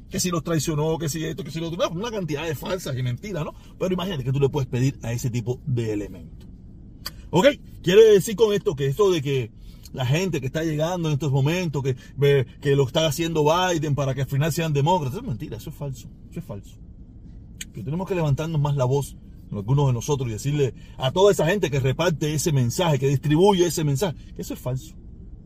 que 0.09 0.19
si 0.19 0.29
los 0.29 0.43
traicionó, 0.43 0.97
que 0.97 1.07
si 1.07 1.23
esto, 1.23 1.43
que 1.43 1.51
si 1.51 1.59
lo 1.59 1.67
otro, 1.67 1.89
una 1.91 2.11
cantidad 2.11 2.45
de 2.45 2.55
falsas 2.55 2.97
y 2.97 3.03
mentiras, 3.03 3.45
¿no? 3.45 3.53
Pero 3.77 3.93
imagínate 3.93 4.23
que 4.23 4.31
tú 4.31 4.39
le 4.39 4.49
puedes 4.49 4.67
pedir 4.67 4.97
a 5.03 5.13
ese 5.13 5.29
tipo 5.29 5.61
de 5.65 5.93
elementos. 5.93 6.48
¿Ok? 7.31 7.47
Quiere 7.83 8.03
decir 8.03 8.35
con 8.35 8.53
esto 8.53 8.75
que 8.75 8.87
esto 8.87 9.11
de 9.11 9.21
que 9.21 9.51
la 9.93 10.05
gente 10.05 10.39
que 10.39 10.47
está 10.47 10.63
llegando 10.63 11.09
en 11.09 11.13
estos 11.13 11.31
momentos, 11.31 11.83
que, 11.83 11.95
que 12.61 12.75
lo 12.75 12.85
está 12.85 13.07
haciendo 13.07 13.43
Biden 13.43 13.95
para 13.95 14.13
que 14.13 14.21
al 14.21 14.27
final 14.27 14.51
sean 14.51 14.73
demócratas, 14.73 15.19
es 15.19 15.27
mentira, 15.27 15.57
eso 15.57 15.69
es 15.69 15.75
falso, 15.75 16.07
eso 16.29 16.39
es 16.39 16.45
falso. 16.45 16.77
Que 17.73 17.83
tenemos 17.83 18.07
que 18.07 18.15
levantarnos 18.15 18.59
más 18.59 18.75
la 18.75 18.85
voz, 18.85 19.15
algunos 19.51 19.87
de 19.87 19.93
nosotros, 19.93 20.29
y 20.29 20.33
decirle 20.33 20.73
a 20.97 21.11
toda 21.11 21.31
esa 21.31 21.45
gente 21.47 21.71
que 21.71 21.79
reparte 21.79 22.33
ese 22.33 22.51
mensaje, 22.51 22.99
que 22.99 23.07
distribuye 23.07 23.65
ese 23.65 23.83
mensaje, 23.83 24.15
que 24.35 24.41
eso 24.41 24.53
es 24.53 24.59
falso. 24.59 24.95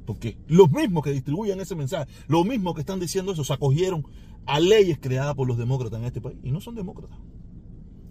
Porque 0.05 0.37
los 0.47 0.69
mismos 0.71 1.03
que 1.03 1.11
distribuyen 1.11 1.61
ese 1.61 1.75
mensaje, 1.75 2.11
los 2.27 2.45
mismos 2.45 2.75
que 2.75 2.81
están 2.81 2.99
diciendo 2.99 3.31
eso, 3.31 3.43
se 3.43 3.53
acogieron 3.53 4.05
a 4.45 4.59
leyes 4.59 4.99
creadas 4.99 5.35
por 5.35 5.47
los 5.47 5.57
demócratas 5.57 5.99
en 5.99 6.05
este 6.05 6.19
país. 6.19 6.37
Y 6.43 6.51
no 6.51 6.59
son 6.59 6.75
demócratas. 6.75 7.17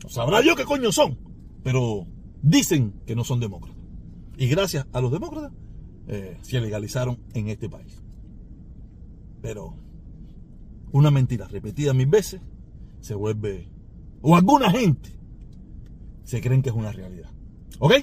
sabrá 0.08 0.40
yo 0.42 0.56
qué 0.56 0.64
coño 0.64 0.90
son, 0.90 1.18
pero 1.62 2.06
dicen 2.42 2.94
que 3.06 3.14
no 3.14 3.24
son 3.24 3.40
demócratas. 3.40 3.82
Y 4.36 4.48
gracias 4.48 4.86
a 4.92 5.00
los 5.00 5.12
demócratas 5.12 5.52
eh, 6.08 6.36
se 6.42 6.60
legalizaron 6.60 7.18
en 7.34 7.48
este 7.48 7.68
país. 7.68 8.02
Pero 9.40 9.74
una 10.92 11.10
mentira 11.10 11.48
repetida 11.48 11.94
mil 11.94 12.06
veces 12.06 12.40
se 13.00 13.14
vuelve, 13.14 13.68
o 14.20 14.36
alguna 14.36 14.70
gente 14.70 15.10
se 16.24 16.40
creen 16.40 16.62
que 16.62 16.70
es 16.70 16.74
una 16.74 16.92
realidad. 16.92 17.30
¿Ok? 17.78 17.94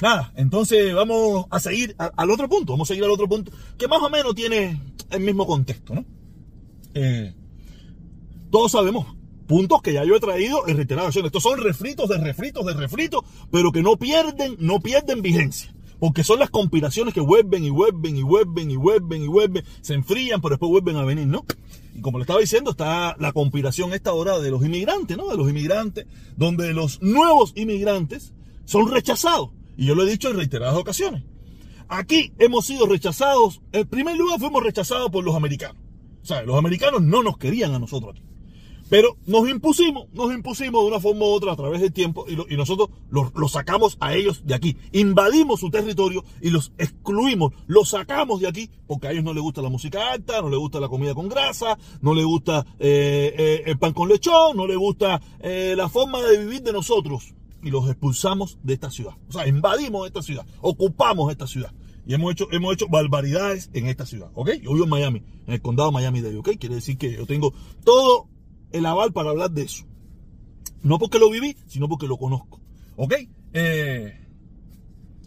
Nada, 0.00 0.32
entonces 0.36 0.94
vamos 0.94 1.46
a 1.50 1.58
seguir 1.58 1.94
al 1.98 2.30
otro 2.30 2.48
punto, 2.48 2.72
vamos 2.72 2.88
a 2.88 2.94
seguir 2.94 3.04
al 3.04 3.10
otro 3.10 3.28
punto, 3.28 3.52
que 3.76 3.88
más 3.88 4.00
o 4.00 4.08
menos 4.08 4.34
tiene 4.34 4.80
el 5.10 5.20
mismo 5.20 5.46
contexto, 5.46 5.94
¿no? 5.94 6.04
Eh, 6.94 7.34
todos 8.50 8.72
sabemos 8.72 9.17
puntos 9.48 9.82
que 9.82 9.94
ya 9.94 10.04
yo 10.04 10.14
he 10.14 10.20
traído 10.20 10.68
en 10.68 10.76
reiteradas 10.76 11.16
Estos 11.16 11.42
son 11.42 11.58
refritos 11.58 12.08
de 12.08 12.18
refritos 12.18 12.64
de 12.64 12.74
refritos, 12.74 13.24
pero 13.50 13.72
que 13.72 13.82
no 13.82 13.96
pierden, 13.96 14.56
no 14.60 14.78
pierden 14.78 15.22
vigencia. 15.22 15.74
Porque 15.98 16.22
son 16.22 16.38
las 16.38 16.50
conspiraciones 16.50 17.12
que 17.12 17.20
vuelven 17.20 17.64
y 17.64 17.70
vuelven 17.70 18.16
y 18.16 18.22
vuelven 18.22 18.70
y 18.70 18.76
vuelven 18.76 19.22
y 19.24 19.26
vuelven, 19.26 19.64
se 19.80 19.94
enfrían, 19.94 20.40
pero 20.40 20.50
después 20.50 20.70
vuelven 20.70 20.94
a 20.96 21.04
venir, 21.04 21.26
¿no? 21.26 21.44
Y 21.92 22.00
como 22.00 22.18
le 22.18 22.22
estaba 22.22 22.38
diciendo, 22.38 22.70
está 22.70 23.16
la 23.18 23.32
conspiración 23.32 23.92
esta 23.92 24.12
hora 24.12 24.38
de 24.38 24.52
los 24.52 24.64
inmigrantes, 24.64 25.16
¿no? 25.16 25.28
De 25.28 25.36
los 25.36 25.48
inmigrantes, 25.48 26.06
donde 26.36 26.72
los 26.72 27.02
nuevos 27.02 27.52
inmigrantes 27.56 28.32
son 28.64 28.92
rechazados. 28.92 29.50
Y 29.76 29.86
yo 29.86 29.96
lo 29.96 30.04
he 30.04 30.10
dicho 30.10 30.28
en 30.28 30.36
reiteradas 30.36 30.76
ocasiones. 30.76 31.24
Aquí 31.88 32.32
hemos 32.38 32.66
sido 32.66 32.86
rechazados, 32.86 33.60
en 33.72 33.88
primer 33.88 34.16
lugar 34.16 34.38
fuimos 34.38 34.62
rechazados 34.62 35.10
por 35.10 35.24
los 35.24 35.34
americanos. 35.34 35.82
O 36.22 36.26
sea, 36.26 36.42
los 36.42 36.56
americanos 36.56 37.02
no 37.02 37.22
nos 37.22 37.38
querían 37.38 37.74
a 37.74 37.78
nosotros 37.78 38.14
aquí. 38.14 38.27
Pero 38.88 39.16
nos 39.26 39.48
impusimos, 39.48 40.06
nos 40.12 40.32
impusimos 40.32 40.82
de 40.82 40.88
una 40.88 41.00
forma 41.00 41.26
u 41.26 41.28
otra 41.28 41.52
a 41.52 41.56
través 41.56 41.80
del 41.80 41.92
tiempo 41.92 42.24
y, 42.28 42.56
nosotros 42.56 42.88
los, 43.10 43.52
sacamos 43.52 43.96
a 44.00 44.14
ellos 44.14 44.46
de 44.46 44.54
aquí. 44.54 44.76
Invadimos 44.92 45.60
su 45.60 45.70
territorio 45.70 46.24
y 46.40 46.50
los 46.50 46.72
excluimos, 46.78 47.52
los 47.66 47.90
sacamos 47.90 48.40
de 48.40 48.48
aquí 48.48 48.70
porque 48.86 49.08
a 49.08 49.12
ellos 49.12 49.24
no 49.24 49.34
les 49.34 49.42
gusta 49.42 49.60
la 49.60 49.68
música 49.68 50.12
alta, 50.12 50.40
no 50.40 50.48
les 50.48 50.58
gusta 50.58 50.80
la 50.80 50.88
comida 50.88 51.14
con 51.14 51.28
grasa, 51.28 51.78
no 52.00 52.14
les 52.14 52.24
gusta 52.24 52.64
eh, 52.78 53.34
eh, 53.36 53.62
el 53.66 53.78
pan 53.78 53.92
con 53.92 54.08
lechón, 54.08 54.56
no 54.56 54.66
les 54.66 54.76
gusta 54.76 55.20
eh, 55.40 55.74
la 55.76 55.88
forma 55.88 56.22
de 56.22 56.38
vivir 56.38 56.62
de 56.62 56.72
nosotros. 56.72 57.34
Y 57.62 57.70
los 57.70 57.88
expulsamos 57.88 58.58
de 58.62 58.74
esta 58.74 58.88
ciudad. 58.88 59.14
O 59.28 59.32
sea, 59.32 59.48
invadimos 59.48 60.06
esta 60.06 60.22
ciudad, 60.22 60.46
ocupamos 60.60 61.30
esta 61.32 61.46
ciudad. 61.46 61.72
Y 62.06 62.14
hemos 62.14 62.32
hecho, 62.32 62.48
hemos 62.52 62.72
hecho 62.72 62.86
barbaridades 62.88 63.68
en 63.74 63.86
esta 63.86 64.06
ciudad, 64.06 64.30
¿ok? 64.34 64.52
Yo 64.62 64.72
vivo 64.72 64.84
en 64.84 64.90
Miami, 64.90 65.22
en 65.46 65.54
el 65.54 65.60
condado 65.60 65.90
de 65.90 65.94
Miami-Dade, 65.94 66.38
¿ok? 66.38 66.50
Quiere 66.58 66.76
decir 66.76 66.96
que 66.96 67.12
yo 67.12 67.26
tengo 67.26 67.52
todo 67.84 68.28
el 68.72 68.86
aval 68.86 69.12
para 69.12 69.30
hablar 69.30 69.50
de 69.50 69.62
eso. 69.62 69.84
No 70.82 70.98
porque 70.98 71.18
lo 71.18 71.30
viví, 71.30 71.56
sino 71.66 71.88
porque 71.88 72.06
lo 72.06 72.16
conozco. 72.16 72.60
¿Ok? 72.96 73.14
Eh, 73.52 74.28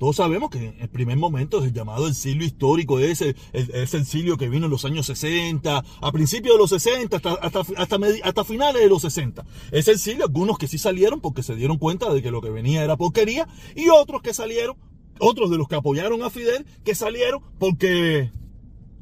todos 0.01 0.15
sabemos 0.15 0.49
que 0.49 0.57
en 0.69 0.75
el 0.79 0.89
primer 0.89 1.15
momento 1.15 1.63
el 1.63 1.73
llamado 1.73 2.07
exilio 2.07 2.43
histórico, 2.43 2.97
ese 2.97 3.35
es 3.53 3.93
el 3.93 4.01
exilio 4.01 4.35
que 4.35 4.49
vino 4.49 4.65
en 4.65 4.71
los 4.71 4.83
años 4.83 5.05
60, 5.05 5.83
a 6.01 6.11
principios 6.11 6.55
de 6.55 6.57
los 6.57 6.71
60, 6.71 7.17
hasta, 7.17 7.33
hasta, 7.33 7.61
hasta, 8.23 8.43
finales 8.43 8.81
de 8.81 8.89
los 8.89 9.03
60. 9.03 9.45
Ese 9.71 9.91
exilio, 9.91 10.25
algunos 10.25 10.57
que 10.57 10.67
sí 10.67 10.79
salieron 10.79 11.21
porque 11.21 11.43
se 11.43 11.55
dieron 11.55 11.77
cuenta 11.77 12.11
de 12.11 12.23
que 12.23 12.31
lo 12.31 12.41
que 12.41 12.49
venía 12.49 12.83
era 12.83 12.97
porquería, 12.97 13.47
y 13.75 13.89
otros 13.89 14.23
que 14.23 14.33
salieron, 14.33 14.75
otros 15.19 15.51
de 15.51 15.59
los 15.59 15.67
que 15.67 15.75
apoyaron 15.75 16.23
a 16.23 16.31
Fidel, 16.31 16.65
que 16.83 16.95
salieron 16.95 17.43
porque 17.59 18.31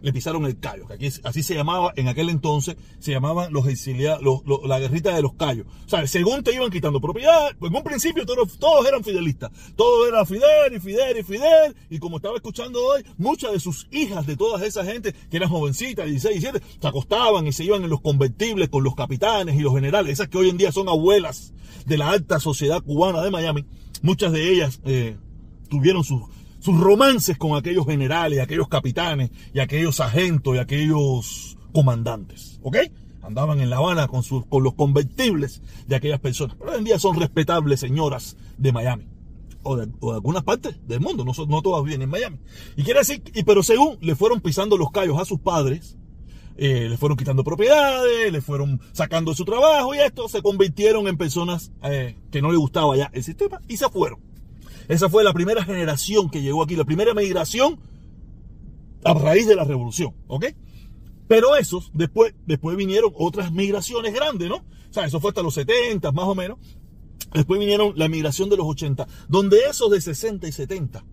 le 0.01 0.13
pisaron 0.13 0.46
el 0.46 0.60
callo, 0.60 0.88
que 0.88 0.94
aquí 0.94 1.10
así 1.24 1.44
se 1.44 1.56
llamaba 1.56 1.94
en 1.96 2.08
aquel 2.08 2.29
entonces, 2.29 2.77
se 3.00 3.12
llamaban 3.12 3.51
los 3.51 3.68
exiliados, 3.68 4.22
la 4.65 4.79
guerrita 4.79 5.15
de 5.15 5.22
los 5.22 5.34
callos. 5.34 5.65
O 5.86 5.89
sea, 5.89 6.06
según 6.08 6.44
te 6.44 6.53
iban 6.53 6.72
quitando 6.72 7.01
propiedad, 7.01 7.50
en 7.62 7.75
un 7.75 7.84
principio 7.84 8.25
todos, 8.25 8.58
todos 8.58 8.88
eran 8.88 9.03
fidelistas, 9.03 9.51
todos 9.75 10.08
eran 10.08 10.25
Fidel 10.25 10.75
y 10.75 10.79
Fidel 10.79 11.18
y 11.18 11.24
Fidel, 11.24 11.75
y 11.89 12.00
como 12.00 12.18
estaba 12.18 12.36
escuchando 12.36 12.84
hoy, 12.84 13.03
muchas 13.18 13.51
de 13.51 13.60
sus 13.60 13.88
hijas 13.91 14.25
de 14.25 14.38
toda 14.38 14.65
esa 14.65 14.86
gente, 14.86 15.13
que 15.29 15.38
eran 15.38 15.50
jovencitas, 15.50 16.06
16, 16.06 16.41
17, 16.41 16.65
se 16.82 16.88
acostaban 16.88 17.48
y 17.48 17.51
se 17.51 17.63
iban 17.63 17.84
en 17.84 17.89
los 17.89 18.01
convertibles 18.01 18.70
con 18.70 18.84
los 18.84 18.96
capitanes 18.96 19.56
y 19.56 19.60
los 19.60 19.74
generales, 19.74 20.13
esas 20.13 20.29
que 20.29 20.38
hoy 20.38 20.50
en 20.50 20.58
día 20.58 20.72
son 20.72 20.89
abuelas 20.89 21.53
de 21.86 21.98
la 21.98 22.10
alta 22.10 22.39
sociedad 22.39 22.82
cubana 22.82 23.22
de 23.22 23.32
Miami, 23.32 23.65
muchas 24.01 24.32
de 24.32 24.51
ellas 24.51 24.79
eh, 24.86 25.18
tuvieron 25.70 26.03
sus 26.03 26.24
sus 26.59 26.79
romances 26.79 27.37
con 27.37 27.57
aquellos 27.57 27.85
generales, 27.85 28.39
aquellos 28.39 28.67
capitanes 28.67 29.31
y 29.53 29.59
aquellos 29.59 29.99
agentes 29.99 30.55
y 30.55 30.57
aquellos 30.57 31.57
comandantes. 31.73 32.59
¿Ok? 32.61 32.77
Andaban 33.21 33.59
en 33.59 33.69
La 33.69 33.77
Habana 33.77 34.07
con, 34.07 34.23
sus, 34.23 34.45
con 34.45 34.63
los 34.63 34.73
convertibles 34.73 35.61
de 35.87 35.95
aquellas 35.95 36.19
personas. 36.19 36.55
Pero 36.57 36.71
hoy 36.71 36.77
en 36.79 36.83
día 36.83 36.99
son 36.99 37.19
respetables 37.19 37.79
señoras 37.79 38.37
de 38.57 38.71
Miami. 38.71 39.07
O 39.61 39.75
de, 39.75 39.89
algunas 40.13 40.43
partes 40.43 40.75
del 40.87 41.01
mundo, 41.01 41.25
no, 41.25 41.33
no 41.47 41.61
todas 41.61 41.83
viven 41.83 42.01
en 42.01 42.09
Miami. 42.09 42.39
Y 42.77 42.83
quiere 42.83 42.99
decir, 42.99 43.21
y, 43.33 43.43
pero 43.43 43.61
según 43.61 43.97
le 44.01 44.15
fueron 44.15 44.41
pisando 44.41 44.77
los 44.77 44.89
callos 44.91 45.19
a 45.19 45.25
sus 45.25 45.39
padres, 45.39 45.97
eh, 46.57 46.89
le 46.89 46.97
fueron 46.97 47.17
quitando 47.17 47.43
propiedades, 47.43 48.31
le 48.31 48.41
fueron 48.41 48.81
sacando 48.91 49.31
de 49.31 49.37
su 49.37 49.45
trabajo 49.45 49.95
y 49.95 49.99
esto 49.99 50.27
se 50.27 50.41
convirtieron 50.41 51.07
en 51.07 51.17
personas 51.17 51.71
eh, 51.83 52.17
que 52.31 52.41
no 52.41 52.51
le 52.51 52.57
gustaba 52.57 52.97
ya 52.97 53.09
el 53.13 53.23
sistema 53.23 53.61
y 53.69 53.77
se 53.77 53.87
fueron. 53.89 54.28
Esa 54.89 55.08
fue 55.08 55.24
la 55.24 55.34
primera 55.34 55.63
generación 55.63 56.31
que 56.31 56.41
llegó 56.41 56.63
aquí, 56.63 56.75
la 56.75 56.84
primera 56.84 57.13
migración 57.13 57.79
a 59.05 59.13
raíz 59.13 59.48
de 59.48 59.55
la 59.55 59.63
revolución, 59.63 60.15
¿ok? 60.27 60.48
Pero 61.27 61.55
esos, 61.55 61.91
después, 61.93 62.34
después 62.48 62.75
vinieron 62.75 63.12
otras 63.15 63.51
migraciones 63.51 64.15
grandes, 64.15 64.50
¿no? 64.50 64.55
O 64.55 64.93
sea, 64.93 65.05
eso 65.05 65.19
fue 65.19 65.29
hasta 65.29 65.43
los 65.43 65.53
70, 65.53 66.12
más 66.12 66.25
o 66.25 66.34
menos. 66.34 66.58
Después 67.31 67.60
vinieron 67.60 67.93
la 67.98 68.10
migración 68.10 68.50
de 68.50 68.58
los 68.58 68.65
80, 68.65 69.08
donde 69.27 69.60
esos 69.69 69.91
de 69.91 70.01
60 70.01 70.48
y 70.48 70.51
70 70.51 71.05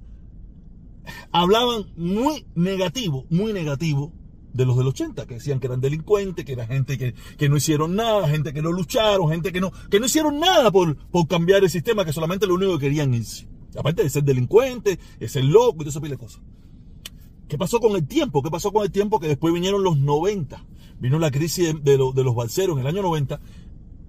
hablaban 1.31 1.93
muy 1.97 2.47
negativo, 2.55 3.27
muy 3.29 3.53
negativo 3.53 4.11
de 4.55 4.65
los 4.65 4.79
del 4.79 4.87
80, 4.87 5.27
que 5.27 5.35
decían 5.35 5.61
que 5.61 5.67
eran 5.67 5.83
delincuentes, 5.83 6.47
que 6.47 6.53
era 6.53 6.67
gente 6.67 6.97
que, 6.97 7.15
que, 7.37 7.51
no 7.51 7.59
hicieron 7.59 7.95
nada, 7.95 8.27
gente 8.27 8.55
que 8.55 8.63
no 8.63 8.73
lucharon, 8.73 9.29
gente 9.29 9.53
que 9.53 9.61
no, 9.61 9.71
que 9.91 10.01
no 10.01 10.07
hicieron 10.07 10.41
nada 10.41 10.71
por, 10.71 10.97
por 11.09 11.29
cambiar 11.29 11.63
el 11.63 11.69
sistema, 11.69 12.07
que 12.07 12.15
solamente 12.15 12.47
lo 12.47 12.55
único 12.55 12.79
que 12.79 12.87
querían 12.87 13.13
irse. 13.13 13.47
Aparte 13.77 14.03
de 14.03 14.11
ser 14.11 14.25
delincuente, 14.25 14.99
de 15.19 15.29
ser 15.29 15.45
loco 15.45 15.77
y 15.77 15.79
todo 15.85 15.91
esa 15.91 16.01
de 16.01 16.17
cosas. 16.17 16.43
¿Qué 17.49 17.57
pasó 17.57 17.81
con 17.81 17.95
el 17.97 18.07
tiempo? 18.07 18.43
¿Qué 18.43 18.51
pasó 18.51 18.73
con 18.73 18.85
el 18.85 18.91
tiempo? 18.91 19.21
Que 19.21 19.29
después 19.29 19.55
vinieron 19.55 19.83
los 19.83 19.99
90. 19.99 20.65
Vino 20.99 21.19
la 21.19 21.31
crisis 21.31 21.75
de, 21.83 21.97
los 21.97 22.35
balseros 22.35 22.77
en 22.77 22.81
el 22.81 22.87
año 22.87 23.03
90. 23.03 23.41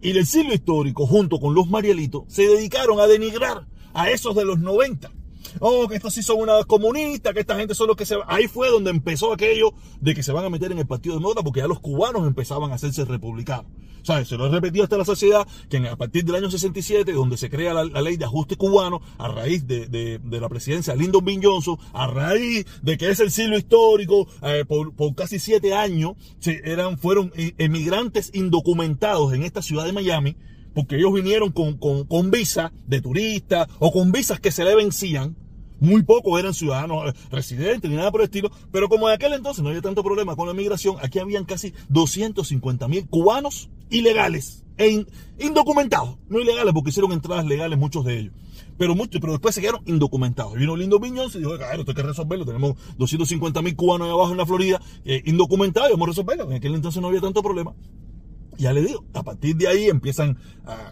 Y 0.01 0.11
el 0.11 0.25
siglo 0.25 0.53
histórico, 0.53 1.05
junto 1.05 1.39
con 1.39 1.53
los 1.53 1.69
Marielitos, 1.69 2.23
se 2.27 2.43
dedicaron 2.43 2.99
a 2.99 3.07
denigrar 3.07 3.67
a 3.93 4.09
esos 4.09 4.35
de 4.35 4.45
los 4.45 4.59
90 4.59 5.11
oh, 5.59 5.87
que 5.87 5.95
estos 5.95 6.13
sí 6.13 6.23
son 6.23 6.41
una 6.41 6.63
comunista, 6.63 7.33
que 7.33 7.41
esta 7.41 7.55
gente 7.55 7.75
son 7.75 7.87
los 7.87 7.97
que 7.97 8.05
se... 8.05 8.15
Ahí 8.27 8.47
fue 8.47 8.69
donde 8.69 8.91
empezó 8.91 9.33
aquello 9.33 9.73
de 10.01 10.15
que 10.15 10.23
se 10.23 10.31
van 10.31 10.45
a 10.45 10.49
meter 10.49 10.71
en 10.71 10.79
el 10.79 10.87
Partido 10.87 11.15
de 11.15 11.19
Demócrata 11.19 11.43
porque 11.43 11.59
ya 11.59 11.67
los 11.67 11.79
cubanos 11.79 12.25
empezaban 12.27 12.71
a 12.71 12.75
hacerse 12.75 13.05
republicanos. 13.05 13.71
¿Sabes? 14.03 14.29
Se 14.29 14.37
lo 14.37 14.45
he 14.45 14.49
repetido 14.49 14.85
hasta 14.85 14.97
la 14.97 15.03
sociedad 15.03 15.45
que 15.69 15.85
a 15.85 15.97
partir 15.97 16.23
del 16.23 16.35
año 16.35 16.49
67, 16.49 17.11
donde 17.11 17.35
se 17.35 17.49
crea 17.49 17.73
la, 17.73 17.83
ley 17.83 18.15
de 18.15 18.23
ajuste 18.23 18.55
cubano, 18.55 19.01
a 19.17 19.27
raíz 19.27 19.67
de, 19.67 20.21
la 20.23 20.47
presidencia 20.47 20.93
de 20.93 20.99
Lyndon 20.99 21.25
B. 21.25 21.39
Johnson, 21.43 21.77
a 21.91 22.07
raíz 22.07 22.65
de 22.81 22.97
que 22.97 23.09
es 23.09 23.19
el 23.19 23.31
siglo 23.31 23.57
histórico, 23.57 24.25
eh, 24.43 24.63
por, 24.65 24.93
casi 25.13 25.39
siete 25.39 25.73
años, 25.73 26.13
se, 26.39 26.61
eran, 26.63 26.97
fueron 26.97 27.33
emigrantes 27.35 28.31
indocumentados 28.33 29.33
en 29.33 29.43
esta 29.43 29.61
ciudad 29.61 29.85
de 29.85 29.91
Miami, 29.91 30.37
porque 30.77 30.97
ellos 30.97 31.11
vinieron 31.11 31.51
con, 31.51 31.75
con, 31.75 32.29
visa 32.29 32.71
de 32.85 33.01
turista 33.01 33.67
o 33.79 33.91
con 33.91 34.11
visas 34.11 34.39
que 34.39 34.51
se 34.51 34.63
le 34.63 34.75
vencían. 34.75 35.35
Muy 35.79 36.03
pocos 36.03 36.39
eran 36.39 36.53
ciudadanos 36.53 37.09
eh, 37.09 37.17
residentes 37.31 37.89
ni 37.89 37.97
nada 37.97 38.11
por 38.11 38.21
el 38.21 38.25
estilo, 38.25 38.51
pero 38.71 38.87
como 38.87 39.09
en 39.09 39.15
aquel 39.15 39.33
entonces 39.33 39.63
no 39.63 39.69
había 39.69 39.81
tanto 39.81 40.03
problema 40.03 40.35
con 40.35 40.47
la 40.47 40.53
migración, 40.53 40.97
aquí 41.01 41.17
habían 41.17 41.45
casi 41.45 41.73
250 41.89 42.87
mil 42.89 43.07
cubanos 43.07 43.71
ilegales 43.89 44.65
e 44.77 45.03
indocumentados. 45.39 46.19
No 46.29 46.39
ilegales 46.39 46.75
porque 46.75 46.91
hicieron 46.91 47.11
entradas 47.11 47.47
legales 47.47 47.79
muchos 47.79 48.05
de 48.05 48.19
ellos. 48.19 48.33
Pero, 48.77 48.93
muchos, 48.93 49.19
pero 49.19 49.33
después 49.33 49.55
se 49.55 49.61
quedaron 49.61 49.81
indocumentados. 49.87 50.53
Vino 50.53 50.75
Lindo 50.75 51.01
Piñón 51.01 51.31
y 51.33 51.39
dijo, 51.39 51.57
claro, 51.57 51.79
esto 51.79 51.91
hay 51.91 51.95
que 51.95 52.03
resolverlo. 52.03 52.45
Tenemos 52.45 52.75
250 52.99 53.63
mil 53.63 53.75
cubanos 53.75 54.05
ahí 54.05 54.13
abajo 54.13 54.31
en 54.31 54.37
la 54.37 54.45
Florida 54.45 54.79
eh, 55.05 55.23
indocumentados 55.25 55.89
y 55.89 55.93
vamos 55.93 56.09
a 56.09 56.11
resolverlo. 56.11 56.43
En 56.51 56.57
aquel 56.57 56.75
entonces 56.75 57.01
no 57.01 57.07
había 57.07 57.21
tanto 57.21 57.41
problema. 57.41 57.73
Ya 58.57 58.73
le 58.73 58.81
digo, 58.81 59.05
a 59.13 59.23
partir 59.23 59.55
de 59.55 59.67
ahí 59.67 59.87
empiezan 59.87 60.37
a, 60.65 60.91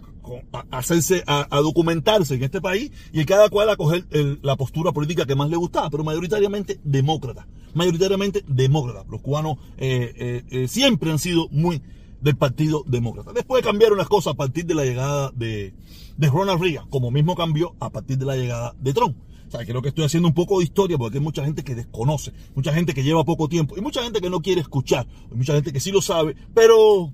hacerse, 0.70 1.22
a, 1.26 1.46
documentarse 1.60 2.34
en 2.34 2.44
este 2.44 2.60
país 2.60 2.90
y 3.12 3.24
cada 3.24 3.48
cual 3.48 3.70
a 3.70 3.76
coger 3.76 4.04
la 4.42 4.56
postura 4.56 4.92
política 4.92 5.26
que 5.26 5.34
más 5.34 5.50
le 5.50 5.56
gustaba, 5.56 5.90
pero 5.90 6.04
mayoritariamente 6.04 6.80
demócrata. 6.84 7.46
Mayoritariamente 7.74 8.44
demócrata. 8.46 9.04
Los 9.10 9.20
cubanos 9.20 9.58
eh, 9.76 10.12
eh, 10.16 10.44
eh, 10.50 10.68
siempre 10.68 11.10
han 11.10 11.18
sido 11.18 11.48
muy 11.50 11.82
del 12.20 12.36
Partido 12.36 12.82
Demócrata. 12.86 13.32
Después 13.32 13.62
cambiaron 13.62 13.98
las 13.98 14.08
cosas 14.08 14.32
a 14.32 14.36
partir 14.36 14.64
de 14.64 14.74
la 14.74 14.84
llegada 14.84 15.30
de, 15.34 15.74
de 16.16 16.28
Ronald 16.28 16.60
Reagan, 16.60 16.88
como 16.88 17.10
mismo 17.10 17.36
cambió 17.36 17.74
a 17.78 17.90
partir 17.90 18.18
de 18.18 18.24
la 18.24 18.36
llegada 18.36 18.74
de 18.80 18.92
Trump. 18.92 19.16
O 19.46 19.50
sea, 19.50 19.64
creo 19.64 19.80
que 19.80 19.88
estoy 19.88 20.04
haciendo 20.04 20.28
un 20.28 20.34
poco 20.34 20.58
de 20.58 20.64
historia 20.64 20.98
porque 20.98 21.18
hay 21.18 21.24
mucha 21.24 21.44
gente 21.44 21.62
que 21.62 21.74
desconoce, 21.74 22.32
mucha 22.54 22.72
gente 22.72 22.94
que 22.94 23.04
lleva 23.04 23.24
poco 23.24 23.48
tiempo 23.48 23.76
y 23.76 23.80
mucha 23.80 24.02
gente 24.02 24.20
que 24.20 24.28
no 24.28 24.40
quiere 24.40 24.60
escuchar, 24.60 25.06
hay 25.30 25.36
mucha 25.36 25.54
gente 25.54 25.72
que 25.72 25.78
sí 25.78 25.92
lo 25.92 26.02
sabe, 26.02 26.34
pero 26.52 27.12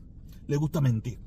le 0.52 0.58
gusta 0.58 0.80
mentir. 0.82 1.18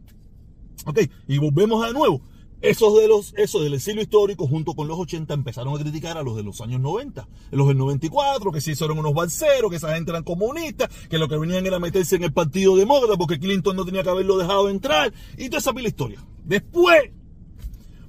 Ok, 0.85 0.99
y 1.27 1.39
volvemos 1.39 1.85
de 1.85 1.93
nuevo. 1.93 2.21
Esos 2.61 2.95
de 2.95 3.07
los, 3.07 3.33
esos 3.37 3.63
del 3.63 3.73
exilio 3.73 4.01
histórico 4.01 4.47
junto 4.47 4.73
con 4.75 4.87
los 4.87 4.97
80 4.97 5.33
empezaron 5.33 5.75
a 5.75 5.79
criticar 5.79 6.17
a 6.17 6.23
los 6.23 6.35
de 6.35 6.43
los 6.43 6.61
años 6.61 6.79
90, 6.79 7.27
los 7.51 7.67
del 7.67 7.77
94, 7.77 8.51
que 8.51 8.61
sí 8.61 8.73
eran 8.79 8.99
unos 8.99 9.13
balseros, 9.13 9.69
que 9.69 9.77
esa 9.77 9.93
gente 9.95 10.11
eran 10.11 10.23
comunistas, 10.23 10.89
que 11.09 11.17
lo 11.17 11.27
que 11.27 11.37
venían 11.37 11.65
era 11.65 11.79
meterse 11.79 12.15
en 12.15 12.23
el 12.23 12.33
partido 12.33 12.75
demócrata 12.75 13.17
porque 13.17 13.39
Clinton 13.39 13.75
no 13.75 13.83
tenía 13.83 14.03
que 14.03 14.09
haberlo 14.09 14.37
dejado 14.37 14.69
entrar, 14.69 15.11
y 15.37 15.49
toda 15.49 15.59
esa 15.59 15.73
pila 15.73 15.89
historia. 15.89 16.23
Después 16.43 17.11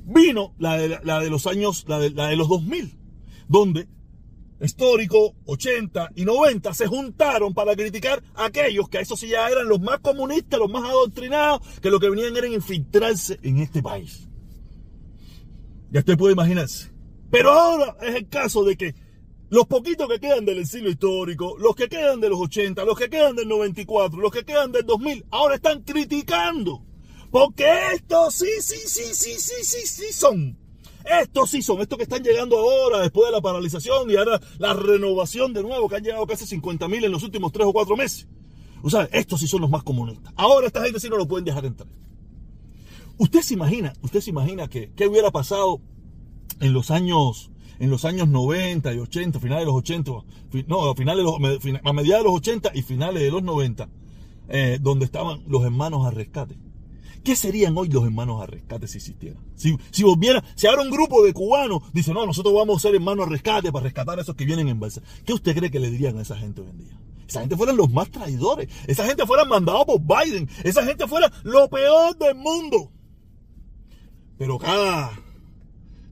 vino 0.05 0.55
la 0.59 0.77
de, 0.77 1.01
la 1.03 1.21
de 1.21 1.31
los 1.31 1.47
años, 1.47 1.85
la 1.89 1.99
de, 1.99 2.11
la 2.11 2.29
de 2.29 2.37
los 2.37 2.49
2000, 2.49 2.97
donde 3.49 3.89
histórico, 4.61 5.35
80 5.45 6.11
y 6.15 6.25
90 6.25 6.73
se 6.75 6.87
juntaron 6.87 7.55
para 7.55 7.77
criticar 7.77 8.23
a 8.35 8.47
aquellos 8.47 8.89
que 8.89 8.99
a 8.99 9.01
eso 9.01 9.17
sí 9.17 9.29
ya 9.29 9.49
eran 9.49 9.69
los 9.69 9.81
más 9.81 10.01
comunistas, 10.01 10.59
los 10.59 10.71
más 10.71 10.85
adoctrinados, 10.85 11.61
que 11.81 11.91
lo 11.91 12.01
que 12.01 12.11
venían 12.11 12.37
era 12.37 12.49
infiltrarse 12.49 13.39
en 13.43 13.59
este 13.59 13.83
país. 13.83 14.29
Ya 15.91 16.01
usted 16.01 16.17
puede 16.17 16.33
imaginarse. 16.33 16.93
Pero 17.31 17.51
ahora 17.53 17.97
es 18.03 18.15
el 18.15 18.29
caso 18.29 18.65
de 18.65 18.77
que 18.77 18.95
los 19.49 19.67
poquitos 19.67 20.09
que 20.09 20.19
quedan 20.19 20.45
del 20.45 20.59
exilio 20.59 20.91
histórico, 20.91 21.57
los 21.59 21.77
que 21.77 21.89
quedan 21.89 22.21
de 22.21 22.29
los 22.29 22.41
80, 22.41 22.85
los 22.85 22.99
que 22.99 23.09
quedan 23.09 23.37
del 23.37 23.49
94, 23.49 24.19
los 24.19 24.33
que 24.33 24.45
quedan 24.45 24.73
del 24.73 24.85
2000, 24.85 25.27
ahora 25.31 25.57
están 25.57 25.83
criticando. 25.83 26.83
Porque 27.31 27.67
estos 27.95 28.35
sí, 28.35 28.49
sí, 28.61 28.77
sí, 28.87 29.15
sí, 29.15 29.35
sí, 29.39 29.65
sí, 29.65 29.87
sí 29.87 30.13
son. 30.13 30.59
Estos 31.07 31.51
sí 31.51 31.63
son, 31.63 31.81
estos 31.81 31.97
que 31.97 32.05
están 32.05 32.23
llegando 32.23 32.59
ahora 32.59 33.01
después 33.01 33.29
de 33.29 33.33
la 33.33 33.41
paralización 33.41 34.11
y 34.11 34.17
ahora 34.17 34.41
la 34.59 34.75
renovación 34.75 35.53
de 35.53 35.63
nuevo, 35.63 35.89
que 35.89 35.97
han 35.97 36.03
llegado 36.03 36.27
casi 36.27 36.47
50 36.47 36.89
mil 36.89 37.05
en 37.05 37.13
los 37.13 37.23
últimos 37.23 37.53
3 37.53 37.67
o 37.67 37.73
4 37.73 37.97
meses. 37.97 38.29
O 38.83 38.89
estos 39.13 39.41
sí 39.41 39.47
son 39.47 39.63
los 39.63 39.71
más 39.71 39.83
comunistas. 39.83 40.33
Ahora 40.37 40.67
esta 40.67 40.83
gente 40.83 41.01
sí 41.01 41.09
no 41.09 41.17
lo 41.17 41.27
pueden 41.27 41.45
dejar 41.45 41.65
entrar. 41.65 41.89
Usted 43.19 43.41
se 43.41 43.55
imagina, 43.55 43.95
usted 44.03 44.21
se 44.21 44.31
imagina 44.31 44.69
que 44.69 44.93
qué 44.95 45.07
hubiera 45.07 45.31
pasado 45.31 45.81
en 46.61 46.73
los 46.73 46.91
años 46.91 47.51
en 47.79 47.91
los 47.91 48.05
años 48.05 48.29
90 48.29 48.95
y 48.95 48.99
80, 48.99 49.39
finales 49.39 49.63
de 49.63 49.67
los 49.67 49.75
80, 49.77 50.11
no, 50.67 50.95
de 50.95 51.23
los, 51.23 51.35
a 51.85 51.93
mediados 51.93 52.25
de 52.25 52.29
los 52.31 52.39
80 52.39 52.71
y 52.75 52.83
finales 52.83 53.23
de 53.23 53.31
los 53.31 53.43
90, 53.43 53.89
eh, 54.49 54.79
donde 54.81 55.05
estaban 55.05 55.43
los 55.47 55.63
hermanos 55.63 56.07
a 56.07 56.11
rescate. 56.11 56.57
¿Qué 57.27 57.35
serían 57.35 57.77
hoy 57.77 57.89
los 57.89 58.05
hermanos 58.05 58.41
a 58.41 58.47
rescate 58.47 58.87
si 58.87 58.99
existieran? 58.99 59.43
Si, 59.57 59.77
si 59.91 60.05
volviera, 60.05 60.45
si 60.55 60.69
ahora 60.69 60.83
un 60.83 60.91
grupo 60.93 61.25
de 61.25 61.33
cubanos 61.33 61.83
dice, 61.93 62.15
no, 62.15 62.25
nosotros 62.25 62.55
vamos 62.55 62.77
a 62.77 62.81
ser 62.83 62.95
hermanos 62.95 63.27
a 63.27 63.31
rescate 63.31 63.73
para 63.73 63.83
rescatar 63.83 64.17
a 64.17 64.23
esos 64.23 64.37
que 64.37 64.45
vienen 64.45 64.69
en 64.69 64.79
balsa. 64.79 65.03
¿Qué 65.25 65.33
usted 65.33 65.57
cree 65.57 65.69
que 65.69 65.81
le 65.81 65.91
dirían 65.91 66.17
a 66.19 66.23
esa 66.23 66.37
gente 66.37 66.61
hoy 66.61 66.69
en 66.71 66.79
día? 66.79 67.01
Esa 67.27 67.41
gente 67.41 67.57
fueran 67.57 67.77
los 67.77 67.91
más 67.91 68.13
traidores. 68.13 68.69
Esa 68.87 69.05
gente 69.07 69.27
fuera 69.27 69.45
mandado 69.45 69.85
por 69.85 70.01
Biden. 70.01 70.49
Esa 70.63 70.85
gente 70.85 71.09
fuera 71.09 71.33
lo 71.43 71.69
peor 71.69 72.17
del 72.17 72.37
mundo. 72.37 72.93
Pero 74.39 74.57
cada, 74.57 75.11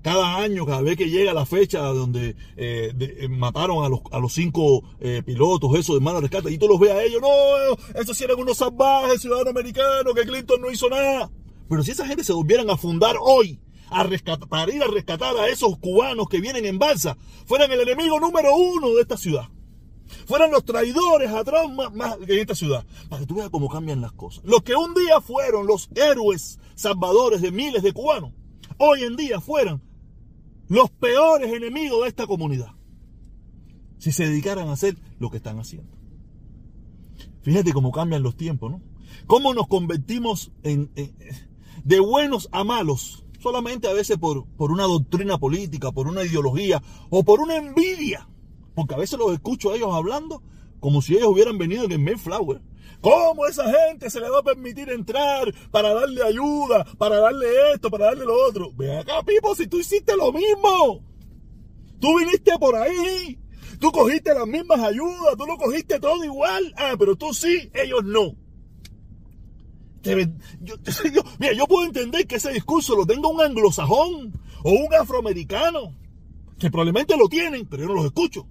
cada 0.04 0.36
año, 0.36 0.66
cada 0.66 0.82
vez 0.82 0.98
que 0.98 1.08
llega 1.08 1.32
la 1.32 1.46
fecha 1.46 1.80
donde 1.80 2.36
eh, 2.58 2.92
eh, 3.00 3.26
mataron 3.28 3.86
a 3.86 3.88
los, 3.88 4.00
a 4.12 4.18
los 4.18 4.34
cinco 4.34 4.84
eh, 5.00 5.22
pilotos, 5.24 5.74
eso 5.78 5.94
de 5.94 6.00
mano 6.00 6.20
rescate, 6.20 6.52
y 6.52 6.58
tú 6.58 6.68
los 6.68 6.78
ves 6.78 6.90
a 6.90 7.02
ellos, 7.02 7.22
no, 7.22 7.28
esos 7.98 8.14
sí 8.14 8.24
eran 8.24 8.38
unos 8.38 8.58
salvajes 8.58 9.22
ciudadanos 9.22 9.52
americanos, 9.52 10.12
que 10.14 10.26
Clinton 10.26 10.60
no 10.60 10.70
hizo 10.70 10.90
nada. 10.90 11.30
Pero 11.70 11.82
si 11.82 11.92
esa 11.92 12.06
gente 12.06 12.22
se 12.22 12.34
volvieran 12.34 12.68
a 12.68 12.76
fundar 12.76 13.16
hoy, 13.18 13.58
a 13.88 14.02
rescatar, 14.02 14.46
para 14.46 14.70
ir 14.74 14.82
a 14.82 14.88
rescatar 14.88 15.38
a 15.38 15.48
esos 15.48 15.78
cubanos 15.78 16.28
que 16.28 16.38
vienen 16.38 16.66
en 16.66 16.78
balsa, 16.78 17.16
fueran 17.46 17.72
el 17.72 17.80
enemigo 17.80 18.20
número 18.20 18.54
uno 18.54 18.90
de 18.90 19.00
esta 19.00 19.16
ciudad. 19.16 19.48
Fueran 20.26 20.50
los 20.50 20.66
traidores 20.66 21.30
atrás 21.30 21.72
más, 21.72 21.94
más 21.94 22.18
en 22.28 22.38
esta 22.38 22.54
ciudad. 22.54 22.84
Para 23.08 23.20
que 23.20 23.26
tú 23.26 23.36
veas 23.36 23.48
cómo 23.48 23.70
cambian 23.70 24.02
las 24.02 24.12
cosas. 24.12 24.44
Los 24.44 24.62
que 24.64 24.74
un 24.74 24.92
día 24.92 25.22
fueron 25.22 25.66
los 25.66 25.88
héroes 25.94 26.58
salvadores 26.74 27.40
de 27.40 27.50
miles 27.50 27.82
de 27.82 27.94
cubanos, 27.94 28.32
hoy 28.76 29.04
en 29.04 29.16
día 29.16 29.40
fueran 29.40 29.80
los 30.68 30.90
peores 30.90 31.52
enemigos 31.52 32.02
de 32.02 32.08
esta 32.08 32.26
comunidad. 32.26 32.72
Si 33.98 34.12
se 34.12 34.28
dedicaran 34.28 34.68
a 34.68 34.72
hacer 34.72 34.96
lo 35.18 35.30
que 35.30 35.38
están 35.38 35.58
haciendo. 35.58 35.96
Fíjate 37.42 37.72
cómo 37.72 37.92
cambian 37.92 38.22
los 38.22 38.36
tiempos, 38.36 38.70
¿no? 38.70 38.80
Cómo 39.26 39.54
nos 39.54 39.66
convertimos 39.68 40.52
en, 40.62 40.90
de 41.84 42.00
buenos 42.00 42.48
a 42.52 42.64
malos, 42.64 43.24
solamente 43.40 43.88
a 43.88 43.92
veces 43.92 44.18
por, 44.18 44.46
por 44.56 44.70
una 44.70 44.84
doctrina 44.84 45.38
política, 45.38 45.92
por 45.92 46.08
una 46.08 46.24
ideología 46.24 46.82
o 47.10 47.22
por 47.22 47.40
una 47.40 47.56
envidia. 47.56 48.28
Porque 48.74 48.94
a 48.94 48.98
veces 48.98 49.18
los 49.18 49.32
escucho 49.32 49.70
a 49.70 49.76
ellos 49.76 49.94
hablando 49.94 50.42
como 50.80 51.00
si 51.00 51.14
ellos 51.14 51.28
hubieran 51.28 51.56
venido 51.56 51.84
en 51.84 52.04
Mayflower. 52.04 52.60
¿Cómo 53.04 53.44
esa 53.44 53.70
gente 53.70 54.08
se 54.08 54.18
le 54.18 54.30
va 54.30 54.38
a 54.38 54.42
permitir 54.42 54.88
entrar 54.88 55.54
para 55.70 55.92
darle 55.92 56.22
ayuda, 56.22 56.86
para 56.96 57.18
darle 57.18 57.46
esto, 57.74 57.90
para 57.90 58.06
darle 58.06 58.24
lo 58.24 58.46
otro? 58.48 58.72
Ve 58.76 58.96
acá, 58.96 59.22
Pipo, 59.22 59.54
si 59.54 59.66
tú 59.66 59.78
hiciste 59.78 60.16
lo 60.16 60.32
mismo. 60.32 61.04
Tú 62.00 62.18
viniste 62.18 62.58
por 62.58 62.74
ahí. 62.74 63.38
Tú 63.78 63.92
cogiste 63.92 64.32
las 64.32 64.46
mismas 64.46 64.80
ayudas, 64.80 65.36
tú 65.36 65.44
lo 65.44 65.58
cogiste 65.58 66.00
todo 66.00 66.24
igual. 66.24 66.72
Ah, 66.78 66.94
pero 66.98 67.14
tú 67.14 67.34
sí, 67.34 67.70
ellos 67.74 68.02
no. 68.04 68.36
Mira, 71.38 71.52
yo 71.52 71.66
puedo 71.66 71.84
entender 71.84 72.26
que 72.26 72.36
ese 72.36 72.52
discurso 72.52 72.96
lo 72.96 73.04
tenga 73.04 73.28
un 73.28 73.42
anglosajón 73.42 74.32
o 74.62 74.70
un 74.70 74.94
afroamericano, 74.94 75.94
que 76.58 76.70
probablemente 76.70 77.18
lo 77.18 77.28
tienen, 77.28 77.66
pero 77.66 77.82
yo 77.82 77.88
no 77.88 77.96
los 77.96 78.06
escucho. 78.06 78.46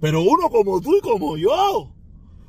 Pero 0.00 0.20
uno 0.22 0.50
como 0.50 0.80
tú 0.80 0.96
y 0.96 1.00
como 1.00 1.36
yo, 1.36 1.92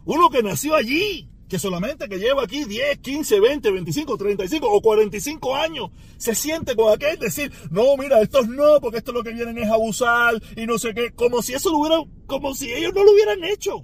uno 0.06 0.30
que 0.30 0.44
nació 0.44 0.76
allí, 0.76 1.30
que 1.52 1.60
solamente 1.60 2.08
que 2.08 2.18
lleva 2.18 2.44
aquí 2.44 2.64
10, 2.64 3.00
15, 3.00 3.40
20, 3.42 3.72
25, 3.72 4.18
35 4.18 4.68
o 4.72 4.82
45 4.82 5.56
años, 5.56 5.92
se 6.18 6.34
siente 6.34 6.76
con 6.78 6.94
aquel 6.94 7.20
decir, 7.20 7.52
no, 7.70 7.98
mira, 7.98 8.22
estos 8.22 8.48
no, 8.48 8.80
porque 8.82 9.00
esto 9.00 9.12
lo 9.12 9.22
que 9.22 9.34
vienen 9.34 9.58
es 9.58 9.70
abusar 9.70 10.42
y 10.56 10.66
no 10.66 10.80
sé 10.80 10.94
qué, 10.94 11.12
como 11.12 11.42
si 11.42 11.54
eso 11.54 11.70
lo 11.70 11.80
hubieran, 11.80 12.04
como 12.26 12.56
si 12.56 12.72
ellos 12.72 12.94
no 12.96 13.04
lo 13.04 13.12
hubieran 13.12 13.44
hecho. 13.44 13.84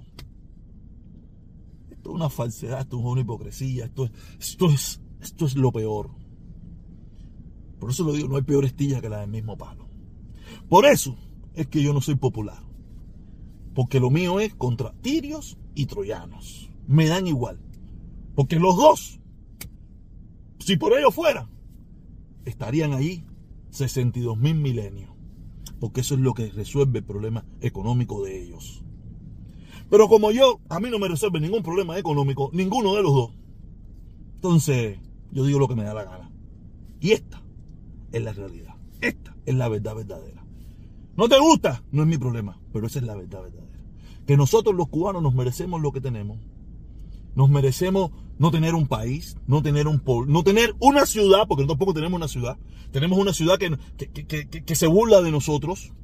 Esto 1.90 2.10
es 2.10 2.14
una 2.14 2.30
falsedad, 2.30 2.80
esto 2.80 2.98
es 2.98 3.04
una 3.04 3.20
hipocresía, 3.20 3.84
esto 3.84 4.06
es, 4.06 4.12
esto 4.40 4.70
es, 4.70 5.00
esto 5.20 5.44
es 5.44 5.54
lo 5.54 5.70
peor. 5.70 6.10
Por 7.78 7.90
eso 7.90 8.02
lo 8.02 8.12
digo, 8.12 8.28
no 8.28 8.36
hay 8.36 8.42
peor 8.42 8.64
estilla 8.64 9.00
que 9.00 9.10
la 9.10 9.20
del 9.20 9.30
mismo 9.30 9.58
palo. 9.58 9.88
Por 10.68 10.86
eso 10.86 11.16
es 11.54 11.66
que 11.66 11.82
yo 11.82 11.92
no 11.92 12.00
soy 12.00 12.14
popular. 12.14 12.62
Porque 13.74 14.00
lo 14.00 14.10
mío 14.10 14.40
es 14.40 14.54
contra 14.54 14.92
tirios 15.02 15.58
y 15.78 15.86
troyanos. 15.86 16.68
Me 16.88 17.06
dan 17.06 17.28
igual. 17.28 17.60
Porque 18.34 18.58
los 18.58 18.76
dos, 18.76 19.20
si 20.58 20.76
por 20.76 20.92
ello 20.92 21.12
fuera, 21.12 21.48
estarían 22.44 22.94
ahí 22.94 23.24
62 23.70 24.36
mil 24.36 24.56
milenios. 24.56 25.10
Porque 25.78 26.00
eso 26.00 26.16
es 26.16 26.20
lo 26.20 26.34
que 26.34 26.50
resuelve 26.50 26.98
el 26.98 27.04
problema 27.04 27.44
económico 27.60 28.24
de 28.24 28.42
ellos. 28.42 28.82
Pero 29.88 30.08
como 30.08 30.32
yo, 30.32 30.58
a 30.68 30.80
mí 30.80 30.90
no 30.90 30.98
me 30.98 31.06
resuelve 31.06 31.38
ningún 31.38 31.62
problema 31.62 31.96
económico, 31.96 32.50
ninguno 32.52 32.96
de 32.96 33.02
los 33.04 33.14
dos. 33.14 33.30
Entonces, 34.34 34.98
yo 35.30 35.44
digo 35.44 35.60
lo 35.60 35.68
que 35.68 35.76
me 35.76 35.84
da 35.84 35.94
la 35.94 36.04
gana. 36.04 36.32
Y 37.00 37.12
esta 37.12 37.40
es 38.10 38.20
la 38.20 38.32
realidad. 38.32 38.74
Esta 39.00 39.36
es 39.46 39.54
la 39.54 39.68
verdad 39.68 39.94
verdadera. 39.94 40.44
¿No 41.16 41.28
te 41.28 41.38
gusta? 41.38 41.84
No 41.92 42.02
es 42.02 42.08
mi 42.08 42.18
problema, 42.18 42.60
pero 42.72 42.88
esa 42.88 42.98
es 42.98 43.04
la 43.04 43.14
verdad 43.14 43.42
verdadera 43.42 43.77
que 44.28 44.36
nosotros 44.36 44.76
los 44.76 44.88
cubanos 44.88 45.22
nos 45.22 45.34
merecemos 45.34 45.80
lo 45.80 45.90
que 45.90 46.02
tenemos. 46.02 46.36
Nos 47.34 47.48
merecemos 47.48 48.10
no 48.38 48.50
tener 48.50 48.74
un 48.74 48.86
país, 48.86 49.38
no 49.46 49.62
tener 49.62 49.88
un 49.88 50.02
no 50.26 50.44
tener 50.44 50.76
una 50.80 51.06
ciudad, 51.06 51.48
porque 51.48 51.64
tampoco 51.64 51.94
tenemos 51.94 52.18
una 52.18 52.28
ciudad. 52.28 52.58
Tenemos 52.92 53.18
una 53.18 53.32
ciudad 53.32 53.56
que, 53.56 53.74
que, 53.96 54.74
se 54.76 54.86
burla 54.86 55.22
de 55.22 55.30
nosotros. 55.30 55.94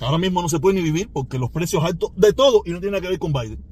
ahora 0.00 0.16
mismo 0.16 0.40
no 0.40 0.48
se 0.48 0.58
puede 0.58 0.76
ni 0.76 0.82
vivir 0.82 1.10
porque 1.12 1.38
los 1.38 1.50
precios 1.50 1.84
altos 1.84 2.12
de 2.16 2.32
todo 2.32 2.62
y 2.64 2.70
no 2.70 2.80
tiene 2.80 2.92
nada 2.92 3.02
que 3.02 3.10
ver 3.10 3.18
con 3.18 3.34
Biden. 3.34 3.62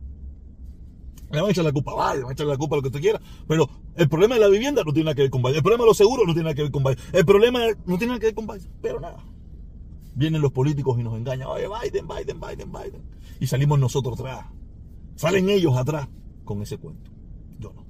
Le 1.33 1.41
van 1.41 1.49
a 1.49 1.53
echar 1.53 1.65
la 1.65 1.73
culpa 1.73 1.93
a 1.93 2.13
Biden, 2.13 2.25
van 2.25 2.33
a 2.33 2.35
echar 2.35 2.47
la 2.47 2.59
culpa 2.59 2.75
a 2.75 2.77
lo 2.77 2.83
que 2.83 2.89
usted 2.89 3.01
quiera. 3.01 3.23
Pero 3.49 3.71
el 3.97 4.09
problema 4.11 4.35
de 4.35 4.43
la 4.43 4.49
vivienda 4.49 4.83
no 4.85 4.93
tiene 4.93 5.07
nada 5.07 5.15
que 5.15 5.23
ver 5.23 5.31
con 5.31 5.41
Biden. 5.41 5.57
El 5.57 5.63
problema 5.63 5.85
de 5.85 5.89
los 5.89 5.97
seguros 5.97 6.27
no 6.27 6.35
tiene 6.35 6.45
nada 6.45 6.55
que 6.55 6.63
ver 6.65 6.73
con 6.73 6.85
Biden. 6.85 6.99
El 7.15 7.25
problema 7.25 7.61
no 7.87 7.97
tiene 7.97 8.09
nada 8.09 8.21
que 8.21 8.27
ver 8.27 8.35
con 8.35 8.47
Biden. 8.47 8.71
Pero 8.83 9.01
nada. 9.01 9.25
Vienen 10.15 10.43
los 10.43 10.53
políticos 10.53 10.99
y 10.99 11.03
nos 11.03 11.17
engañan. 11.17 11.49
Oye, 11.49 11.67
Biden, 11.67 12.07
Biden, 12.07 12.41
Biden, 12.41 12.73
Biden 12.73 13.21
y 13.41 13.47
salimos 13.47 13.79
nosotros 13.79 14.21
atrás. 14.21 14.47
Salen 15.17 15.49
ellos 15.49 15.77
atrás 15.77 16.09
con 16.45 16.63
ese 16.63 16.79
cuento. 16.79 17.11
Yo 17.59 17.73
no. 17.73 17.85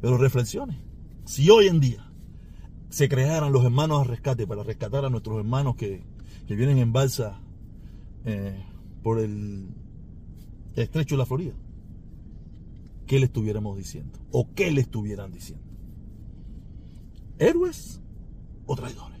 Pero 0.00 0.16
reflexiones. 0.16 0.76
Si 1.24 1.48
hoy 1.50 1.68
en 1.68 1.80
día 1.80 2.10
se 2.88 3.08
crearan 3.08 3.52
los 3.52 3.64
hermanos 3.64 4.00
a 4.00 4.04
rescate 4.04 4.46
para 4.46 4.62
rescatar 4.62 5.04
a 5.04 5.10
nuestros 5.10 5.38
hermanos 5.38 5.76
que, 5.76 6.02
vienen 6.48 6.78
en 6.78 6.92
balsa 6.92 7.40
eh, 8.24 8.64
por 9.04 9.20
el 9.20 9.68
estrecho 10.74 11.14
de 11.14 11.18
la 11.18 11.26
Florida, 11.26 11.54
¿qué 13.06 13.20
le 13.20 13.26
estuviéramos 13.26 13.76
diciendo? 13.76 14.18
¿O 14.32 14.52
qué 14.54 14.72
le 14.72 14.80
estuvieran 14.80 15.30
diciendo? 15.30 15.64
¿Héroes 17.38 18.00
o 18.66 18.74
traidores? 18.74 19.19